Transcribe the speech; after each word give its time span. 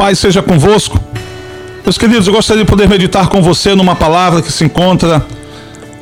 Pai 0.00 0.14
seja 0.14 0.40
convosco. 0.40 0.98
Meus 1.84 1.98
queridos, 1.98 2.26
eu 2.26 2.32
gostaria 2.32 2.64
de 2.64 2.70
poder 2.70 2.88
meditar 2.88 3.28
com 3.28 3.42
você 3.42 3.74
numa 3.74 3.94
palavra 3.94 4.40
que 4.40 4.50
se 4.50 4.64
encontra 4.64 5.22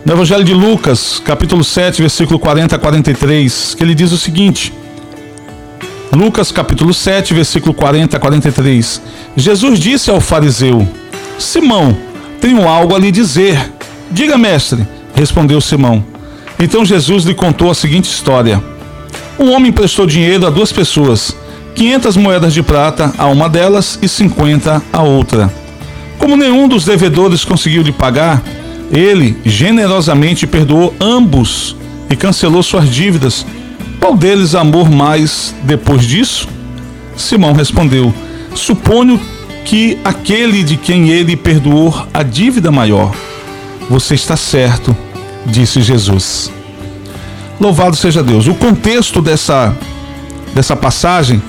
no 0.05 0.13
Evangelho 0.13 0.45
de 0.45 0.55
Lucas, 0.55 1.21
capítulo 1.25 1.65
7, 1.65 2.01
versículo 2.03 2.39
40 2.39 2.77
a 2.77 2.79
43, 2.79 3.75
que 3.75 3.83
ele 3.83 3.97
diz 3.97 4.13
o 4.13 4.17
seguinte: 4.17 4.73
Lucas, 6.13 6.53
capítulo 6.53 6.95
7, 6.95 7.35
versículo 7.35 7.75
40 7.75 8.17
a 8.17 8.21
43. 8.21 9.03
Jesus 9.37 9.81
disse 9.81 10.11
ao 10.11 10.21
fariseu: 10.21 10.87
Simão, 11.37 11.99
tenho 12.41 12.69
algo 12.69 12.95
a 12.95 13.01
lhe 13.01 13.11
dizer. 13.11 13.73
Diga, 14.13 14.39
mestre, 14.39 14.87
respondeu 15.13 15.61
Simão. 15.61 16.05
Então 16.57 16.85
Jesus 16.85 17.25
lhe 17.25 17.35
contou 17.35 17.69
a 17.69 17.75
seguinte 17.75 18.09
história: 18.09 18.63
Um 19.37 19.51
homem 19.51 19.73
prestou 19.73 20.07
dinheiro 20.07 20.47
a 20.47 20.51
duas 20.51 20.71
pessoas, 20.71 21.37
500 21.79 22.17
moedas 22.17 22.53
de 22.53 22.61
prata 22.61 23.15
a 23.17 23.27
uma 23.27 23.49
delas 23.49 24.01
e 24.03 24.09
50 24.09 24.83
a 24.93 25.03
outra. 25.03 25.49
Como 26.19 26.37
nenhum 26.37 26.67
dos 26.67 26.85
devedores 26.85 27.45
conseguiu 27.45 27.83
lhe 27.83 27.93
pagar, 27.93 28.43
ele 28.91 29.37
generosamente 29.45 30.45
perdoou 30.45 30.93
ambos 30.99 31.77
e 32.11 32.17
cancelou 32.17 32.65
suas 32.65 32.91
dívidas. 32.91 33.47
Qual 34.01 34.17
deles 34.17 34.57
amor 34.57 34.91
mais 34.91 35.55
depois 35.63 36.05
disso? 36.05 36.49
Simão 37.17 37.53
respondeu: 37.53 38.13
Suponho 38.57 39.21
que 39.65 39.99
aquele 40.05 40.65
de 40.65 40.77
quem 40.77 41.11
ele 41.11 41.37
perdoou 41.37 41.95
a 42.13 42.25
dívida 42.25 42.73
maior. 42.73 43.15
Você 43.89 44.17
está 44.17 44.37
certo, 44.37 44.97
disse 45.47 45.81
Jesus. 45.81 46.51
Louvado 47.61 47.95
seja 47.95 48.21
Deus. 48.21 48.49
O 48.49 48.55
contexto 48.55 49.23
dessa, 49.23 49.77
dessa 50.53 50.75
passagem, 50.75 51.41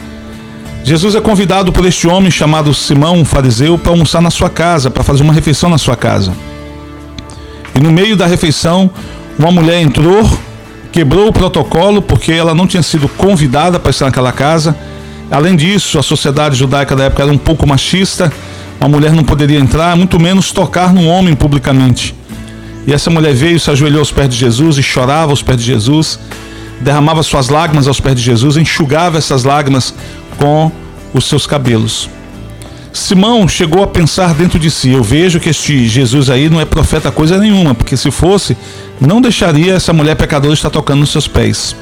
Jesus 0.84 1.14
é 1.14 1.22
convidado 1.22 1.72
por 1.72 1.86
este 1.86 2.08
homem 2.08 2.32
chamado 2.32 2.74
Simão, 2.74 3.16
um 3.16 3.26
fariseu, 3.26 3.78
para 3.78 3.92
almoçar 3.92 4.22
na 4.22 4.32
sua 4.32 4.50
casa, 4.50 4.90
para 4.90 5.04
fazer 5.04 5.24
uma 5.24 5.34
refeição 5.34 5.70
na 5.70 5.78
sua 5.78 5.96
casa. 5.96 6.34
E 7.76 7.80
no 7.80 7.92
meio 7.92 8.16
da 8.16 8.26
refeição, 8.26 8.90
uma 9.38 9.52
mulher 9.52 9.82
entrou, 9.82 10.30
quebrou 10.92 11.28
o 11.28 11.34
protocolo 11.34 12.02
porque 12.02 12.32
ela 12.32 12.56
não 12.56 12.66
tinha 12.66 12.82
sido 12.82 13.08
convidada 13.08 13.80
para 13.80 13.92
estar 13.92 14.06
naquela 14.06 14.32
casa. 14.32 14.76
Além 15.30 15.56
disso, 15.56 16.00
a 16.00 16.04
sociedade 16.04 16.56
judaica 16.56 16.96
da 16.96 17.04
época 17.06 17.24
era 17.24 17.32
um 17.32 17.38
pouco 17.38 17.68
machista. 17.68 18.32
Uma 18.80 18.90
mulher 18.90 19.14
não 19.14 19.24
poderia 19.24 19.60
entrar, 19.60 19.96
muito 19.96 20.20
menos 20.20 20.52
tocar 20.52 20.94
num 20.94 21.08
homem 21.08 21.36
publicamente. 21.36 22.16
E 22.88 22.94
essa 22.94 23.10
mulher 23.10 23.34
veio, 23.34 23.60
se 23.60 23.70
ajoelhou 23.70 24.00
aos 24.00 24.12
pés 24.12 24.30
de 24.30 24.38
Jesus 24.38 24.78
e 24.78 24.84
chorava 24.84 25.32
aos 25.32 25.44
pés 25.44 25.60
de 25.60 25.66
Jesus, 25.66 26.20
derramava 26.82 27.22
suas 27.22 27.50
lágrimas 27.50 27.88
aos 27.88 28.00
pés 28.00 28.16
de 28.16 28.22
Jesus, 28.22 28.58
enxugava 28.58 29.18
essas 29.18 29.44
lágrimas 29.44 29.94
com 30.40 30.72
os 31.14 31.26
seus 31.26 31.46
cabelos. 31.46 32.10
Simão 32.92 33.48
chegou 33.48 33.84
a 33.84 33.88
pensar 33.88 34.34
dentro 34.34 34.58
de 34.58 34.72
si: 34.72 34.90
eu 34.90 35.04
vejo 35.04 35.40
que 35.40 35.50
este 35.50 35.88
Jesus 35.88 36.30
aí 36.30 36.50
não 36.50 36.60
é 36.60 36.66
profeta 36.66 37.12
coisa 37.12 37.38
nenhuma, 37.38 37.76
porque 37.76 37.96
se 37.96 38.10
fosse, 38.10 38.58
não 39.00 39.22
deixaria 39.22 39.74
essa 39.74 39.94
mulher 39.94 40.16
pecadora 40.16 40.54
estar 40.54 40.70
tocando 40.70 41.02
nos 41.02 41.12
seus 41.12 41.28
pés. 41.28 41.76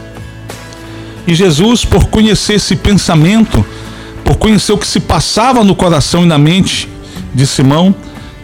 E 1.26 1.34
Jesus, 1.34 1.86
por 1.86 2.06
conhecer 2.06 2.54
esse 2.54 2.76
pensamento, 2.76 3.66
por 4.24 4.36
conhecer 4.38 4.72
o 4.72 4.78
que 4.78 4.88
se 4.88 5.00
passava 5.00 5.64
no 5.64 5.76
coração 5.76 6.24
e 6.24 6.28
na 6.28 6.38
mente 6.38 6.90
de 7.34 7.46
Simão, 7.46 7.94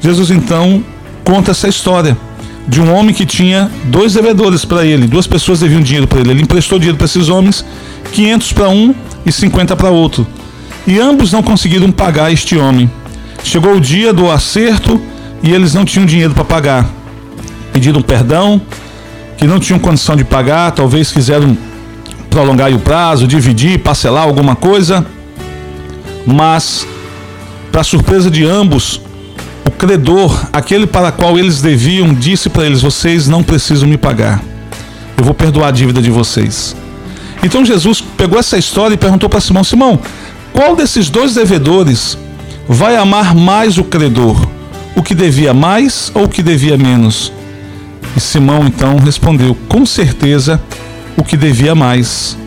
Jesus 0.02 0.31
então 0.31 0.84
conta 1.23 1.52
essa 1.52 1.67
história 1.67 2.17
de 2.67 2.81
um 2.81 2.94
homem 2.94 3.14
que 3.14 3.25
tinha 3.25 3.69
dois 3.86 4.14
devedores 4.14 4.64
para 4.64 4.86
ele, 4.86 5.08
duas 5.08 5.28
pessoas 5.28 5.59
deviam 5.59 5.81
dinheiro 5.81 6.08
para 6.08 6.19
ele. 6.19 6.31
Ele 6.31 6.41
emprestou 6.44 6.78
dinheiro 6.78 6.97
para 6.97 7.06
esses 7.06 7.30
homens, 7.30 7.64
500 8.14 8.53
para 8.53 8.69
um 8.69 8.94
e 9.26 9.32
50 9.32 9.76
para 9.76 9.90
outro. 9.90 10.26
E 10.86 11.00
ambos 11.00 11.32
não 11.32 11.42
conseguiram 11.42 11.92
pagar 11.92 12.32
este 12.32 12.58
homem. 12.58 12.90
Chegou 13.44 13.75
o 13.75 13.81
dia 13.81 14.14
do 14.14 14.30
acerto 14.30 15.02
e 15.42 15.52
eles 15.52 15.74
não 15.74 15.86
tinham 15.86 16.06
dinheiro 16.06 16.34
para 16.34 16.44
pagar. 16.44 16.90
Pediram 17.72 18.02
perdão, 18.02 18.62
que 19.38 19.47
não 19.47 19.59
tinham 19.59 19.80
condição 19.80 20.16
de 20.16 20.24
pagar, 20.24 20.72
talvez 20.72 21.12
quiseram 21.12 21.58
prolongar 22.30 22.74
o 22.74 22.80
prazo, 22.80 23.28
dividir, 23.28 23.80
parcelar 23.80 24.24
alguma 24.24 24.56
coisa. 24.56 25.06
Mas, 26.26 26.88
para 27.72 27.84
surpresa 27.84 28.31
de 28.31 28.46
ambos, 28.46 29.02
o 29.66 29.72
credor, 29.72 30.47
aquele 30.52 30.88
para 30.88 31.12
qual 31.12 31.38
eles 31.38 31.62
deviam, 31.62 32.14
disse 32.14 32.50
para 32.50 32.66
eles: 32.66 32.81
Vocês 32.81 33.28
não 33.28 33.44
precisam 33.44 33.88
me 33.88 33.97
pagar. 33.97 34.42
Eu 35.18 35.24
vou 35.24 35.34
perdoar 35.34 35.68
a 35.68 35.72
dívida 35.72 36.02
de 36.02 36.09
vocês. 36.09 36.76
Então 37.44 37.66
Jesus 37.66 38.02
pegou 38.02 38.40
essa 38.40 38.58
história 38.58 38.94
e 38.96 38.98
perguntou 38.98 39.30
para 39.30 39.42
Simão: 39.42 39.64
Simão, 39.64 40.00
qual 40.52 40.76
desses 40.76 41.09
dois 41.09 41.34
devedores 41.34 42.18
vai 42.68 42.96
amar 42.96 43.36
mais 43.36 43.78
o 43.78 43.84
credor? 43.84 44.48
O 44.96 45.02
que 45.02 45.16
devia 45.16 45.53
mais 45.53 46.12
ou 46.14 46.26
o 46.26 46.30
que 46.30 46.42
devia 46.42 46.78
menos? 46.78 47.32
E 48.16 48.20
Simão 48.20 48.66
então 48.66 48.98
respondeu: 48.98 49.58
Com 49.68 49.86
certeza, 49.86 50.62
o 51.18 51.24
que 51.24 51.36
devia 51.36 51.76
mais, 51.76 52.38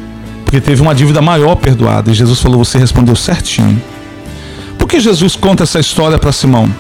porque 0.44 0.60
teve 0.60 0.80
uma 0.80 0.94
dívida 0.94 1.20
maior 1.20 1.56
perdoada. 1.56 2.10
E 2.10 2.14
Jesus 2.14 2.40
falou: 2.40 2.64
Você 2.64 2.78
respondeu 2.78 3.14
certinho. 3.14 3.80
Por 4.78 4.88
que 4.88 5.00
Jesus 5.00 5.36
conta 5.36 5.64
essa 5.64 5.80
história 5.80 6.18
para 6.18 6.32
Simão? 6.32 6.70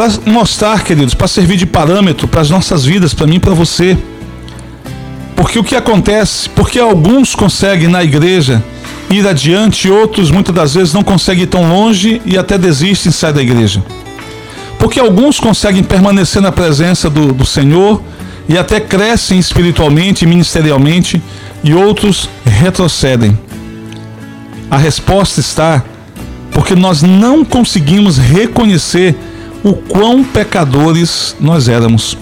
para 0.00 0.32
mostrar, 0.32 0.82
queridos, 0.82 1.12
para 1.12 1.28
servir 1.28 1.56
de 1.56 1.66
parâmetro 1.66 2.26
para 2.26 2.40
as 2.40 2.48
nossas 2.48 2.86
vidas, 2.86 3.12
para 3.12 3.26
mim 3.26 3.36
e 3.36 3.38
para 3.40 3.52
você. 3.52 3.98
Porque 5.40 5.58
o 5.58 5.64
que 5.64 5.74
acontece? 5.74 6.50
Porque 6.50 6.78
alguns 6.78 7.34
conseguem 7.34 7.88
na 7.88 8.04
igreja 8.04 8.62
ir 9.08 9.26
adiante, 9.26 9.90
outros 9.90 10.30
muitas 10.30 10.54
das 10.54 10.74
vezes 10.74 10.92
não 10.92 11.02
conseguem 11.02 11.44
ir 11.44 11.46
tão 11.46 11.66
longe 11.66 12.20
e 12.26 12.36
até 12.36 12.58
desistem 12.58 13.08
e 13.08 13.12
saem 13.12 13.32
da 13.32 13.40
igreja. 13.40 13.82
Porque 14.78 15.00
alguns 15.00 15.40
conseguem 15.40 15.82
permanecer 15.82 16.42
na 16.42 16.52
presença 16.52 17.08
do, 17.08 17.32
do 17.32 17.46
Senhor 17.46 18.02
e 18.50 18.58
até 18.58 18.78
crescem 18.80 19.38
espiritualmente 19.38 20.26
e 20.26 20.28
ministerialmente, 20.28 21.22
e 21.64 21.72
outros 21.72 22.28
retrocedem. 22.44 23.36
A 24.70 24.76
resposta 24.76 25.40
está 25.40 25.82
porque 26.52 26.74
nós 26.74 27.00
não 27.00 27.46
conseguimos 27.46 28.18
reconhecer 28.18 29.16
o 29.64 29.72
quão 29.72 30.22
pecadores 30.22 31.34
nós 31.40 31.66
éramos. 31.66 32.14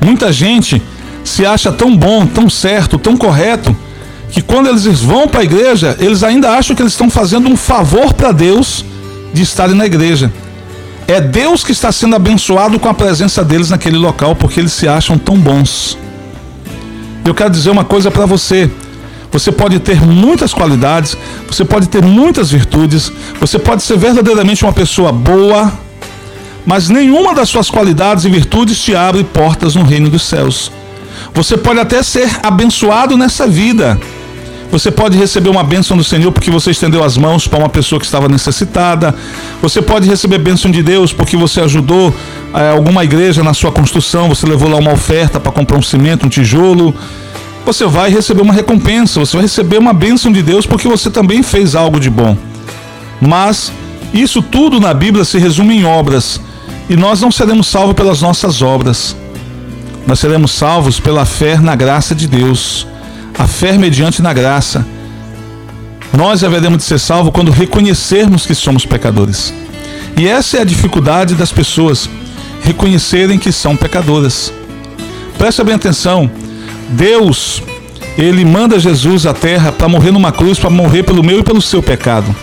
Muita 0.00 0.32
gente 0.32 0.80
se 1.24 1.44
acha 1.44 1.70
tão 1.70 1.96
bom, 1.96 2.26
tão 2.26 2.48
certo, 2.48 2.98
tão 2.98 3.16
correto, 3.16 3.74
que 4.30 4.40
quando 4.40 4.68
eles 4.68 4.84
vão 4.84 5.26
para 5.26 5.40
a 5.40 5.44
igreja, 5.44 5.96
eles 5.98 6.22
ainda 6.22 6.50
acham 6.50 6.74
que 6.74 6.82
eles 6.82 6.92
estão 6.92 7.10
fazendo 7.10 7.48
um 7.48 7.56
favor 7.56 8.12
para 8.12 8.32
Deus 8.32 8.84
de 9.32 9.42
estarem 9.42 9.74
na 9.74 9.86
igreja. 9.86 10.32
É 11.06 11.20
Deus 11.20 11.64
que 11.64 11.72
está 11.72 11.90
sendo 11.90 12.14
abençoado 12.14 12.78
com 12.78 12.88
a 12.88 12.94
presença 12.94 13.44
deles 13.44 13.70
naquele 13.70 13.96
local, 13.96 14.36
porque 14.36 14.60
eles 14.60 14.72
se 14.72 14.86
acham 14.86 15.18
tão 15.18 15.36
bons. 15.36 15.98
Eu 17.24 17.34
quero 17.34 17.50
dizer 17.50 17.70
uma 17.70 17.84
coisa 17.84 18.10
para 18.10 18.26
você. 18.26 18.70
Você 19.32 19.52
pode 19.52 19.78
ter 19.78 20.00
muitas 20.00 20.52
qualidades, 20.52 21.16
você 21.46 21.64
pode 21.64 21.88
ter 21.88 22.04
muitas 22.04 22.50
virtudes, 22.50 23.12
você 23.38 23.58
pode 23.58 23.82
ser 23.82 23.96
verdadeiramente 23.96 24.64
uma 24.64 24.72
pessoa 24.72 25.12
boa, 25.12 25.72
mas 26.66 26.88
nenhuma 26.88 27.32
das 27.32 27.48
suas 27.48 27.70
qualidades 27.70 28.24
e 28.24 28.28
virtudes 28.30 28.82
te 28.82 28.94
abre 28.94 29.22
portas 29.22 29.76
no 29.76 29.84
reino 29.84 30.08
dos 30.08 30.22
céus. 30.22 30.72
Você 31.40 31.56
pode 31.56 31.80
até 31.80 32.02
ser 32.02 32.28
abençoado 32.42 33.16
nessa 33.16 33.46
vida. 33.46 33.98
Você 34.70 34.90
pode 34.90 35.16
receber 35.16 35.48
uma 35.48 35.64
bênção 35.64 35.96
do 35.96 36.04
Senhor 36.04 36.30
porque 36.32 36.50
você 36.50 36.70
estendeu 36.70 37.02
as 37.02 37.16
mãos 37.16 37.48
para 37.48 37.58
uma 37.58 37.68
pessoa 37.70 37.98
que 37.98 38.04
estava 38.04 38.28
necessitada. 38.28 39.14
Você 39.62 39.80
pode 39.80 40.06
receber 40.06 40.36
bênção 40.36 40.70
de 40.70 40.82
Deus 40.82 41.14
porque 41.14 41.38
você 41.38 41.62
ajudou 41.62 42.14
é, 42.52 42.68
alguma 42.68 43.04
igreja 43.04 43.42
na 43.42 43.54
sua 43.54 43.72
construção. 43.72 44.28
Você 44.28 44.46
levou 44.46 44.68
lá 44.68 44.76
uma 44.76 44.92
oferta 44.92 45.40
para 45.40 45.50
comprar 45.50 45.78
um 45.78 45.82
cimento, 45.82 46.26
um 46.26 46.28
tijolo. 46.28 46.94
Você 47.64 47.86
vai 47.86 48.10
receber 48.10 48.42
uma 48.42 48.52
recompensa. 48.52 49.18
Você 49.20 49.38
vai 49.38 49.46
receber 49.46 49.78
uma 49.78 49.94
bênção 49.94 50.30
de 50.30 50.42
Deus 50.42 50.66
porque 50.66 50.86
você 50.86 51.08
também 51.08 51.42
fez 51.42 51.74
algo 51.74 51.98
de 51.98 52.10
bom. 52.10 52.36
Mas 53.18 53.72
isso 54.12 54.42
tudo 54.42 54.78
na 54.78 54.92
Bíblia 54.92 55.24
se 55.24 55.38
resume 55.38 55.78
em 55.78 55.86
obras. 55.86 56.38
E 56.86 56.96
nós 56.96 57.22
não 57.22 57.32
seremos 57.32 57.66
salvos 57.66 57.94
pelas 57.94 58.20
nossas 58.20 58.60
obras. 58.60 59.16
Nós 60.10 60.18
seremos 60.18 60.50
salvos 60.50 60.98
pela 60.98 61.24
fé 61.24 61.60
na 61.60 61.76
graça 61.76 62.16
de 62.16 62.26
Deus. 62.26 62.84
A 63.38 63.46
fé 63.46 63.78
mediante 63.78 64.20
na 64.20 64.32
graça. 64.32 64.84
Nós 66.12 66.42
haveremos 66.42 66.78
de 66.78 66.82
ser 66.82 66.98
salvos 66.98 67.32
quando 67.32 67.52
reconhecermos 67.52 68.44
que 68.44 68.52
somos 68.52 68.84
pecadores. 68.84 69.54
E 70.16 70.26
essa 70.26 70.56
é 70.56 70.62
a 70.62 70.64
dificuldade 70.64 71.36
das 71.36 71.52
pessoas, 71.52 72.10
reconhecerem 72.64 73.38
que 73.38 73.52
são 73.52 73.76
pecadoras. 73.76 74.52
Presta 75.38 75.62
bem 75.62 75.76
atenção. 75.76 76.28
Deus, 76.88 77.62
ele 78.18 78.44
manda 78.44 78.80
Jesus 78.80 79.26
à 79.26 79.32
terra 79.32 79.70
para 79.70 79.86
morrer 79.86 80.10
numa 80.10 80.32
cruz, 80.32 80.58
para 80.58 80.70
morrer 80.70 81.04
pelo 81.04 81.22
meu 81.22 81.38
e 81.38 81.44
pelo 81.44 81.62
seu 81.62 81.80
pecado. 81.80 82.34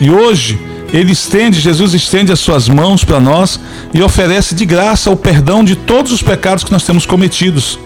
E 0.00 0.10
hoje, 0.10 0.58
ele 0.92 1.12
estende, 1.12 1.60
Jesus 1.60 1.92
estende 1.92 2.32
as 2.32 2.40
suas 2.40 2.68
mãos 2.68 3.04
para 3.04 3.20
nós 3.20 3.60
e 3.92 4.02
oferece 4.02 4.54
de 4.54 4.64
graça 4.64 5.10
o 5.10 5.16
perdão 5.16 5.62
de 5.62 5.76
todos 5.76 6.12
os 6.12 6.22
pecados 6.22 6.64
que 6.64 6.72
nós 6.72 6.84
temos 6.84 7.04
cometidos. 7.04 7.78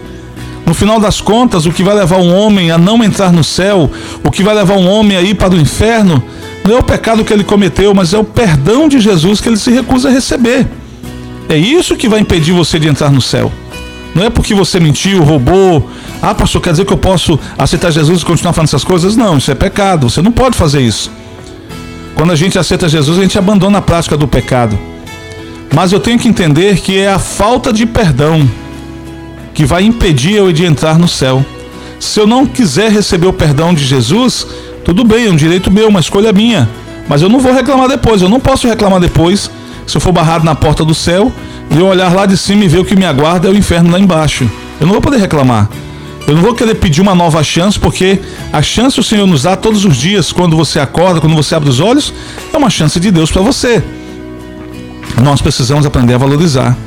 No 0.65 0.73
final 0.73 0.99
das 0.99 1.19
contas, 1.19 1.65
o 1.65 1.71
que 1.71 1.83
vai 1.83 1.93
levar 1.93 2.17
um 2.17 2.33
homem 2.33 2.71
a 2.71 2.77
não 2.77 3.03
entrar 3.03 3.33
no 3.33 3.43
céu, 3.43 3.91
o 4.23 4.31
que 4.31 4.41
vai 4.41 4.55
levar 4.55 4.75
um 4.75 4.87
homem 4.87 5.17
a 5.17 5.21
ir 5.21 5.35
para 5.35 5.53
o 5.53 5.59
inferno, 5.59 6.23
Não 6.65 6.77
é 6.77 6.79
o 6.79 6.83
pecado 6.83 7.25
que 7.25 7.33
ele 7.33 7.43
cometeu, 7.43 7.93
mas 7.93 8.13
é 8.13 8.17
o 8.17 8.23
perdão 8.23 8.87
de 8.87 8.97
Jesus 9.01 9.41
que 9.41 9.49
ele 9.49 9.57
se 9.57 9.69
recusa 9.69 10.07
a 10.07 10.11
receber. 10.11 10.65
É 11.49 11.57
isso 11.57 11.97
que 11.97 12.07
vai 12.07 12.21
impedir 12.21 12.53
você 12.53 12.79
de 12.79 12.87
entrar 12.87 13.11
no 13.11 13.21
céu. 13.21 13.51
Não 14.15 14.23
é 14.23 14.29
porque 14.29 14.55
você 14.55 14.79
mentiu, 14.79 15.21
roubou. 15.23 15.89
Ah, 16.21 16.33
pastor, 16.33 16.61
quer 16.61 16.71
dizer 16.71 16.85
que 16.85 16.93
eu 16.93 16.97
posso 16.97 17.37
aceitar 17.57 17.91
Jesus 17.91 18.21
e 18.21 18.25
continuar 18.25 18.53
fazendo 18.53 18.69
essas 18.69 18.83
coisas? 18.85 19.17
Não, 19.17 19.37
isso 19.37 19.51
é 19.51 19.55
pecado. 19.55 20.09
Você 20.09 20.21
não 20.21 20.31
pode 20.31 20.55
fazer 20.55 20.79
isso. 20.79 21.11
Quando 22.15 22.31
a 22.31 22.35
gente 22.35 22.57
aceita 22.59 22.87
Jesus, 22.87 23.17
a 23.17 23.21
gente 23.21 23.37
abandona 23.37 23.79
a 23.79 23.81
prática 23.81 24.15
do 24.15 24.27
pecado. 24.27 24.77
Mas 25.73 25.91
eu 25.91 25.99
tenho 25.99 26.19
que 26.19 26.27
entender 26.27 26.79
que 26.79 26.97
é 26.97 27.11
a 27.11 27.19
falta 27.19 27.73
de 27.73 27.85
perdão 27.85 28.47
que 29.53 29.65
vai 29.65 29.83
impedir 29.83 30.35
eu 30.35 30.51
de 30.51 30.65
entrar 30.65 30.97
no 30.97 31.07
céu. 31.07 31.45
Se 31.99 32.19
eu 32.19 32.27
não 32.27 32.45
quiser 32.45 32.91
receber 32.91 33.27
o 33.27 33.33
perdão 33.33 33.73
de 33.73 33.83
Jesus, 33.83 34.45
tudo 34.83 35.03
bem, 35.03 35.27
é 35.27 35.29
um 35.29 35.35
direito 35.35 35.71
meu, 35.71 35.87
uma 35.87 35.99
escolha 35.99 36.33
minha. 36.33 36.69
Mas 37.07 37.21
eu 37.21 37.29
não 37.29 37.39
vou 37.39 37.53
reclamar 37.53 37.87
depois, 37.87 38.21
eu 38.21 38.29
não 38.29 38.39
posso 38.39 38.67
reclamar 38.67 38.99
depois 38.99 39.49
se 39.85 39.97
eu 39.97 40.01
for 40.01 40.11
barrado 40.11 40.45
na 40.45 40.55
porta 40.55 40.85
do 40.85 40.93
céu 40.93 41.31
e 41.69 41.77
eu 41.77 41.87
olhar 41.87 42.13
lá 42.13 42.25
de 42.25 42.37
cima 42.37 42.65
e 42.65 42.67
ver 42.67 42.79
o 42.79 42.85
que 42.85 42.95
me 42.95 43.05
aguarda 43.05 43.47
é 43.47 43.51
o 43.51 43.57
inferno 43.57 43.91
lá 43.91 43.99
embaixo. 43.99 44.49
Eu 44.79 44.85
não 44.85 44.93
vou 44.93 45.01
poder 45.01 45.17
reclamar. 45.17 45.69
Eu 46.25 46.35
não 46.35 46.41
vou 46.41 46.53
querer 46.53 46.75
pedir 46.75 47.01
uma 47.01 47.13
nova 47.13 47.43
chance, 47.43 47.77
porque 47.77 48.19
a 48.51 48.61
chance 48.61 48.99
o 48.99 49.03
Senhor 49.03 49.27
nos 49.27 49.43
dá 49.43 49.57
todos 49.57 49.83
os 49.83 49.97
dias, 49.97 50.31
quando 50.31 50.55
você 50.55 50.79
acorda, 50.79 51.19
quando 51.19 51.35
você 51.35 51.53
abre 51.53 51.69
os 51.69 51.81
olhos, 51.81 52.13
é 52.51 52.57
uma 52.57 52.69
chance 52.69 52.97
de 52.99 53.11
Deus 53.11 53.29
para 53.29 53.41
você. 53.41 53.83
Nós 55.21 55.41
precisamos 55.41 55.85
aprender 55.85 56.13
a 56.13 56.17
valorizar. 56.17 56.77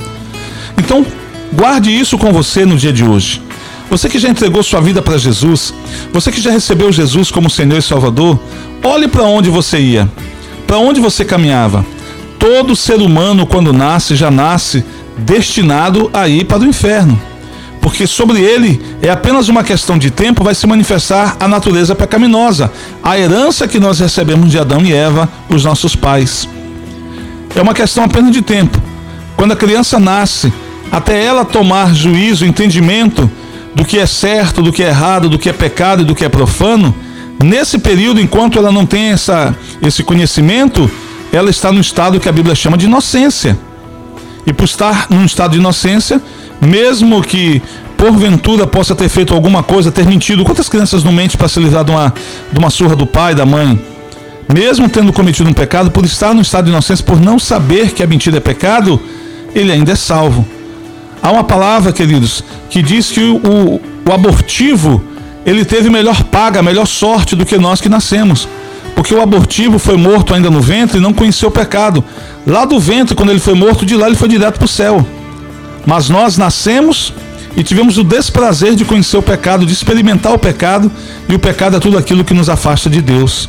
Então, 0.78 1.04
guarde 1.52 1.90
isso 1.90 2.16
com 2.16 2.32
você 2.32 2.64
no 2.64 2.76
dia 2.76 2.92
de 2.92 3.04
hoje. 3.04 3.42
Você 3.90 4.08
que 4.08 4.18
já 4.18 4.28
entregou 4.28 4.62
sua 4.62 4.80
vida 4.80 5.02
para 5.02 5.18
Jesus, 5.18 5.72
você 6.12 6.32
que 6.32 6.40
já 6.40 6.50
recebeu 6.50 6.90
Jesus 6.90 7.30
como 7.30 7.50
Senhor 7.50 7.76
e 7.78 7.82
Salvador, 7.82 8.40
olhe 8.82 9.06
para 9.06 9.24
onde 9.24 9.50
você 9.50 9.78
ia, 9.78 10.10
para 10.66 10.78
onde 10.78 10.98
você 10.98 11.24
caminhava. 11.24 11.84
Todo 12.38 12.74
ser 12.74 12.96
humano, 12.96 13.46
quando 13.46 13.72
nasce, 13.72 14.16
já 14.16 14.30
nasce 14.30 14.82
destinado 15.18 16.10
a 16.12 16.26
ir 16.26 16.46
para 16.46 16.60
o 16.60 16.66
inferno 16.66 17.20
porque 17.86 18.04
sobre 18.04 18.40
ele 18.40 18.82
é 19.00 19.08
apenas 19.08 19.48
uma 19.48 19.62
questão 19.62 19.96
de 19.96 20.10
tempo 20.10 20.42
vai 20.42 20.56
se 20.56 20.66
manifestar 20.66 21.36
a 21.38 21.46
natureza 21.46 21.94
pecaminosa, 21.94 22.68
a 23.00 23.16
herança 23.16 23.68
que 23.68 23.78
nós 23.78 24.00
recebemos 24.00 24.50
de 24.50 24.58
Adão 24.58 24.84
e 24.84 24.92
Eva, 24.92 25.28
os 25.48 25.64
nossos 25.64 25.94
pais. 25.94 26.48
É 27.54 27.62
uma 27.62 27.72
questão 27.72 28.02
apenas 28.02 28.32
de 28.32 28.42
tempo. 28.42 28.76
Quando 29.36 29.52
a 29.52 29.56
criança 29.56 30.00
nasce, 30.00 30.52
até 30.90 31.24
ela 31.24 31.44
tomar 31.44 31.94
juízo, 31.94 32.44
entendimento 32.44 33.30
do 33.72 33.84
que 33.84 34.00
é 34.00 34.06
certo, 34.06 34.60
do 34.60 34.72
que 34.72 34.82
é 34.82 34.88
errado, 34.88 35.28
do 35.28 35.38
que 35.38 35.48
é 35.48 35.52
pecado 35.52 36.02
e 36.02 36.04
do 36.04 36.12
que 36.12 36.24
é 36.24 36.28
profano, 36.28 36.92
nesse 37.40 37.78
período, 37.78 38.20
enquanto 38.20 38.58
ela 38.58 38.72
não 38.72 38.84
tem 38.84 39.12
essa, 39.12 39.54
esse 39.80 40.02
conhecimento, 40.02 40.90
ela 41.32 41.50
está 41.50 41.70
no 41.70 41.80
estado 41.80 42.18
que 42.18 42.28
a 42.28 42.32
Bíblia 42.32 42.56
chama 42.56 42.76
de 42.76 42.86
inocência. 42.86 43.56
E 44.44 44.52
por 44.52 44.64
estar 44.64 45.06
num 45.08 45.24
estado 45.24 45.52
de 45.52 45.58
inocência, 45.58 46.20
mesmo 46.60 47.22
que 47.22 47.62
porventura 47.96 48.66
possa 48.66 48.94
ter 48.94 49.08
feito 49.08 49.34
alguma 49.34 49.62
coisa, 49.62 49.90
ter 49.90 50.06
mentido. 50.06 50.44
Quantas 50.44 50.68
crianças 50.68 51.02
não 51.02 51.12
mentem 51.12 51.36
para 51.36 51.48
se 51.48 51.58
livrar 51.58 51.84
de 51.84 51.90
uma, 51.90 52.12
de 52.52 52.58
uma 52.58 52.70
surra 52.70 52.94
do 52.94 53.06
pai, 53.06 53.34
da 53.34 53.46
mãe? 53.46 53.80
Mesmo 54.52 54.88
tendo 54.88 55.12
cometido 55.12 55.48
um 55.50 55.52
pecado, 55.52 55.90
por 55.90 56.04
estar 56.04 56.32
no 56.34 56.42
estado 56.42 56.66
de 56.66 56.70
inocência, 56.70 57.04
por 57.04 57.20
não 57.20 57.38
saber 57.38 57.90
que 57.92 58.02
a 58.02 58.06
mentira 58.06 58.36
é 58.36 58.40
pecado, 58.40 59.00
ele 59.54 59.72
ainda 59.72 59.92
é 59.92 59.96
salvo. 59.96 60.46
Há 61.22 61.32
uma 61.32 61.42
palavra, 61.42 61.92
queridos, 61.92 62.44
que 62.70 62.80
diz 62.82 63.10
que 63.10 63.20
o, 63.20 63.80
o, 64.06 64.12
abortivo 64.12 65.02
ele 65.44 65.64
teve 65.64 65.90
melhor 65.90 66.22
paga, 66.24 66.62
melhor 66.62 66.86
sorte 66.86 67.34
do 67.34 67.44
que 67.44 67.58
nós 67.58 67.80
que 67.80 67.88
nascemos. 67.88 68.48
Porque 68.94 69.14
o 69.14 69.20
abortivo 69.20 69.78
foi 69.78 69.96
morto 69.96 70.32
ainda 70.32 70.50
no 70.50 70.60
ventre 70.60 70.98
e 70.98 71.00
não 71.00 71.12
conheceu 71.12 71.48
o 71.48 71.52
pecado. 71.52 72.04
Lá 72.46 72.64
do 72.64 72.78
ventre, 72.78 73.14
quando 73.14 73.30
ele 73.30 73.40
foi 73.40 73.54
morto, 73.54 73.84
de 73.84 73.96
lá 73.96 74.06
ele 74.06 74.16
foi 74.16 74.28
direto 74.28 74.56
para 74.56 74.64
o 74.64 74.68
céu. 74.68 75.04
Mas 75.86 76.08
nós 76.08 76.36
nascemos 76.36 77.14
e 77.56 77.62
tivemos 77.62 77.96
o 77.96 78.04
desprazer 78.04 78.74
de 78.74 78.84
conhecer 78.84 79.16
o 79.16 79.22
pecado, 79.22 79.64
de 79.64 79.72
experimentar 79.72 80.34
o 80.34 80.38
pecado, 80.38 80.92
e 81.28 81.34
o 81.34 81.38
pecado 81.38 81.76
é 81.76 81.80
tudo 81.80 81.96
aquilo 81.96 82.24
que 82.24 82.34
nos 82.34 82.50
afasta 82.50 82.90
de 82.90 83.00
Deus. 83.00 83.48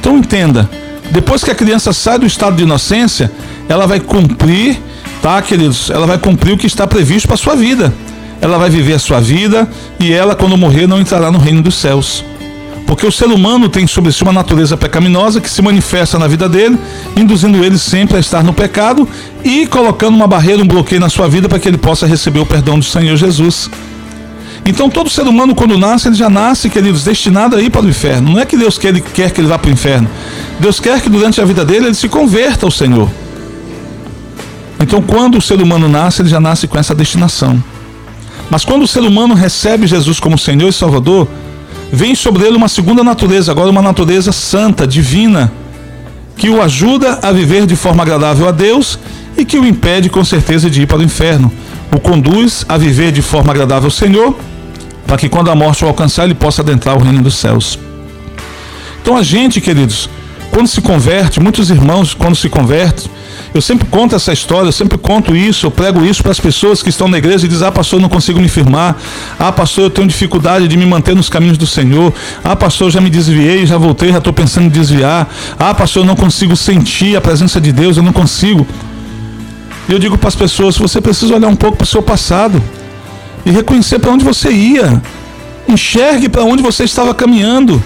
Então 0.00 0.16
entenda, 0.16 0.70
depois 1.10 1.44
que 1.44 1.50
a 1.50 1.54
criança 1.54 1.92
sai 1.92 2.18
do 2.18 2.26
estado 2.26 2.56
de 2.56 2.62
inocência, 2.62 3.30
ela 3.68 3.86
vai 3.86 4.00
cumprir, 4.00 4.80
tá, 5.20 5.42
queridos? 5.42 5.90
Ela 5.90 6.06
vai 6.06 6.16
cumprir 6.16 6.52
o 6.54 6.56
que 6.56 6.66
está 6.66 6.86
previsto 6.86 7.28
para 7.28 7.36
sua 7.36 7.54
vida. 7.54 7.92
Ela 8.40 8.58
vai 8.58 8.70
viver 8.70 8.94
a 8.94 8.98
sua 8.98 9.20
vida 9.20 9.68
e 10.00 10.12
ela, 10.12 10.34
quando 10.34 10.56
morrer, 10.56 10.88
não 10.88 11.00
entrará 11.00 11.30
no 11.30 11.38
reino 11.38 11.62
dos 11.62 11.74
céus. 11.74 12.24
Porque 12.92 13.06
o 13.06 13.10
ser 13.10 13.24
humano 13.24 13.70
tem 13.70 13.86
sobre 13.86 14.12
si 14.12 14.22
uma 14.22 14.34
natureza 14.34 14.76
pecaminosa 14.76 15.40
que 15.40 15.48
se 15.48 15.62
manifesta 15.62 16.18
na 16.18 16.28
vida 16.28 16.46
dele, 16.46 16.76
induzindo 17.16 17.64
ele 17.64 17.78
sempre 17.78 18.18
a 18.18 18.20
estar 18.20 18.44
no 18.44 18.52
pecado 18.52 19.08
e 19.42 19.66
colocando 19.66 20.14
uma 20.14 20.26
barreira, 20.26 20.62
um 20.62 20.66
bloqueio 20.66 21.00
na 21.00 21.08
sua 21.08 21.26
vida 21.26 21.48
para 21.48 21.58
que 21.58 21.66
ele 21.66 21.78
possa 21.78 22.06
receber 22.06 22.40
o 22.40 22.44
perdão 22.44 22.78
do 22.78 22.84
Senhor 22.84 23.16
Jesus. 23.16 23.70
Então 24.66 24.90
todo 24.90 25.08
ser 25.08 25.22
humano 25.22 25.54
quando 25.54 25.78
nasce, 25.78 26.08
ele 26.08 26.16
já 26.16 26.28
nasce, 26.28 26.68
queridos, 26.68 27.02
destinado 27.02 27.56
a 27.56 27.62
ir 27.62 27.70
para 27.70 27.80
o 27.80 27.88
inferno. 27.88 28.32
Não 28.32 28.38
é 28.38 28.44
que 28.44 28.58
Deus 28.58 28.76
quer, 28.76 29.00
quer 29.00 29.30
que 29.30 29.40
ele 29.40 29.48
vá 29.48 29.58
para 29.58 29.70
o 29.70 29.72
inferno. 29.72 30.06
Deus 30.60 30.78
quer 30.78 31.00
que 31.00 31.08
durante 31.08 31.40
a 31.40 31.46
vida 31.46 31.64
dele 31.64 31.86
ele 31.86 31.94
se 31.94 32.10
converta 32.10 32.66
ao 32.66 32.70
Senhor. 32.70 33.08
Então 34.78 35.00
quando 35.00 35.38
o 35.38 35.40
ser 35.40 35.62
humano 35.62 35.88
nasce, 35.88 36.20
ele 36.20 36.28
já 36.28 36.38
nasce 36.38 36.68
com 36.68 36.78
essa 36.78 36.94
destinação. 36.94 37.58
Mas 38.50 38.66
quando 38.66 38.82
o 38.82 38.86
ser 38.86 39.00
humano 39.00 39.32
recebe 39.32 39.86
Jesus 39.86 40.20
como 40.20 40.36
Senhor 40.36 40.68
e 40.68 40.72
Salvador, 40.74 41.26
vem 41.92 42.14
sobre 42.14 42.46
ele 42.46 42.56
uma 42.56 42.68
segunda 42.68 43.04
natureza, 43.04 43.52
agora 43.52 43.68
uma 43.68 43.82
natureza 43.82 44.32
santa, 44.32 44.86
divina, 44.86 45.52
que 46.34 46.48
o 46.48 46.62
ajuda 46.62 47.18
a 47.22 47.30
viver 47.30 47.66
de 47.66 47.76
forma 47.76 48.02
agradável 48.02 48.48
a 48.48 48.50
Deus 48.50 48.98
e 49.36 49.44
que 49.44 49.58
o 49.58 49.66
impede 49.66 50.08
com 50.08 50.24
certeza 50.24 50.70
de 50.70 50.82
ir 50.82 50.86
para 50.86 50.98
o 50.98 51.02
inferno. 51.02 51.52
O 51.94 52.00
conduz 52.00 52.64
a 52.66 52.78
viver 52.78 53.12
de 53.12 53.20
forma 53.20 53.52
agradável 53.52 53.88
ao 53.88 53.90
Senhor, 53.90 54.34
para 55.06 55.18
que 55.18 55.28
quando 55.28 55.50
a 55.50 55.54
morte 55.54 55.84
o 55.84 55.88
alcançar, 55.88 56.24
ele 56.24 56.34
possa 56.34 56.62
adentrar 56.62 56.96
o 56.96 57.02
reino 57.02 57.22
dos 57.22 57.34
céus. 57.34 57.78
Então 59.02 59.14
a 59.14 59.22
gente, 59.22 59.60
queridos, 59.60 60.08
quando 60.50 60.68
se 60.68 60.80
converte, 60.80 61.40
muitos 61.40 61.68
irmãos, 61.68 62.14
quando 62.14 62.34
se 62.34 62.48
convertem, 62.48 63.10
eu 63.54 63.60
sempre 63.60 63.86
conto 63.86 64.14
essa 64.14 64.32
história, 64.32 64.68
eu 64.68 64.72
sempre 64.72 64.96
conto 64.96 65.36
isso, 65.36 65.66
eu 65.66 65.70
prego 65.70 66.04
isso 66.04 66.22
para 66.22 66.32
as 66.32 66.40
pessoas 66.40 66.82
que 66.82 66.88
estão 66.88 67.06
na 67.06 67.18
igreja 67.18 67.44
e 67.44 67.48
dizem: 67.48 67.68
Ah, 67.68 67.72
pastor, 67.72 67.98
eu 67.98 68.02
não 68.02 68.08
consigo 68.08 68.40
me 68.40 68.48
firmar. 68.48 68.96
Ah, 69.38 69.52
pastor, 69.52 69.84
eu 69.84 69.90
tenho 69.90 70.08
dificuldade 70.08 70.66
de 70.66 70.76
me 70.76 70.86
manter 70.86 71.14
nos 71.14 71.28
caminhos 71.28 71.58
do 71.58 71.66
Senhor. 71.66 72.12
Ah, 72.42 72.56
pastor, 72.56 72.90
já 72.90 73.00
me 73.00 73.10
desviei, 73.10 73.66
já 73.66 73.76
voltei, 73.76 74.10
já 74.10 74.18
estou 74.18 74.32
pensando 74.32 74.66
em 74.66 74.70
desviar. 74.70 75.28
Ah, 75.58 75.74
pastor, 75.74 76.02
eu 76.02 76.06
não 76.06 76.16
consigo 76.16 76.56
sentir 76.56 77.14
a 77.14 77.20
presença 77.20 77.60
de 77.60 77.72
Deus, 77.72 77.98
eu 77.98 78.02
não 78.02 78.12
consigo. 78.12 78.66
E 79.86 79.92
eu 79.92 79.98
digo 79.98 80.16
para 80.16 80.28
as 80.28 80.36
pessoas: 80.36 80.78
você 80.78 81.00
precisa 81.00 81.34
olhar 81.34 81.48
um 81.48 81.56
pouco 81.56 81.76
para 81.76 81.84
o 81.84 81.88
seu 81.88 82.02
passado 82.02 82.62
e 83.44 83.50
reconhecer 83.50 83.98
para 83.98 84.10
onde 84.10 84.24
você 84.24 84.50
ia. 84.50 85.02
Enxergue 85.68 86.28
para 86.28 86.42
onde 86.42 86.62
você 86.62 86.84
estava 86.84 87.14
caminhando. 87.14 87.82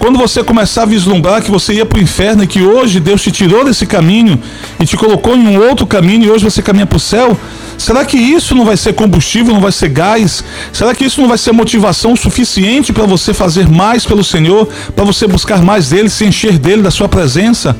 Quando 0.00 0.18
você 0.18 0.42
começar 0.42 0.84
a 0.84 0.86
vislumbrar 0.86 1.42
que 1.42 1.50
você 1.50 1.74
ia 1.74 1.84
para 1.84 1.98
o 1.98 2.02
inferno 2.02 2.42
e 2.42 2.46
que 2.46 2.62
hoje 2.62 2.98
Deus 2.98 3.20
te 3.20 3.30
tirou 3.30 3.66
desse 3.66 3.84
caminho 3.84 4.40
e 4.80 4.86
te 4.86 4.96
colocou 4.96 5.36
em 5.36 5.46
um 5.46 5.58
outro 5.68 5.86
caminho 5.86 6.24
e 6.24 6.30
hoje 6.30 6.42
você 6.42 6.62
caminha 6.62 6.86
para 6.86 6.96
o 6.96 6.98
céu, 6.98 7.38
será 7.76 8.02
que 8.02 8.16
isso 8.16 8.54
não 8.54 8.64
vai 8.64 8.78
ser 8.78 8.94
combustível, 8.94 9.52
não 9.52 9.60
vai 9.60 9.70
ser 9.70 9.90
gás? 9.90 10.42
Será 10.72 10.94
que 10.94 11.04
isso 11.04 11.20
não 11.20 11.28
vai 11.28 11.36
ser 11.36 11.52
motivação 11.52 12.16
suficiente 12.16 12.94
para 12.94 13.04
você 13.04 13.34
fazer 13.34 13.68
mais 13.68 14.06
pelo 14.06 14.24
Senhor, 14.24 14.66
para 14.96 15.04
você 15.04 15.26
buscar 15.26 15.60
mais 15.60 15.90
dele, 15.90 16.08
se 16.08 16.24
encher 16.24 16.58
dele, 16.58 16.80
da 16.80 16.90
sua 16.90 17.06
presença? 17.06 17.76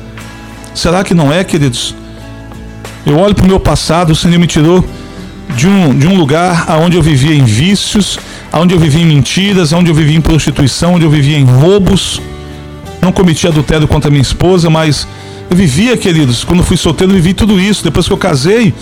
Será 0.75 1.03
que 1.03 1.15
não 1.15 1.33
é, 1.33 1.43
queridos? 1.43 1.95
Eu 3.03 3.17
olho 3.17 3.33
para 3.33 3.45
o 3.45 3.47
meu 3.47 3.59
passado, 3.59 4.11
o 4.11 4.15
Senhor 4.15 4.37
me 4.37 4.45
tirou 4.45 4.85
de 5.55 5.67
um, 5.67 5.97
de 5.97 6.07
um 6.07 6.15
lugar 6.15 6.69
onde 6.81 6.95
eu 6.95 7.01
vivia 7.01 7.33
em 7.33 7.45
vícios, 7.45 8.19
onde 8.53 8.73
eu 8.73 8.79
vivia 8.79 9.01
em 9.01 9.05
mentiras, 9.05 9.71
onde 9.71 9.89
eu 9.89 9.95
vivia 9.95 10.17
em 10.17 10.21
prostituição, 10.21 10.95
onde 10.95 11.05
eu 11.05 11.09
vivia 11.09 11.37
em 11.37 11.45
roubos. 11.45 12.21
Não 13.01 13.11
cometi 13.11 13.47
adultério 13.47 13.87
contra 13.87 14.11
minha 14.11 14.21
esposa, 14.21 14.69
mas 14.69 15.07
eu 15.49 15.55
vivia, 15.55 15.97
queridos, 15.97 16.43
quando 16.43 16.63
fui 16.63 16.77
solteiro, 16.77 17.11
eu 17.11 17.15
vivi 17.15 17.33
tudo 17.33 17.59
isso. 17.59 17.83
Depois 17.83 18.07
que 18.07 18.13
eu 18.13 18.17
casei, 18.17 18.73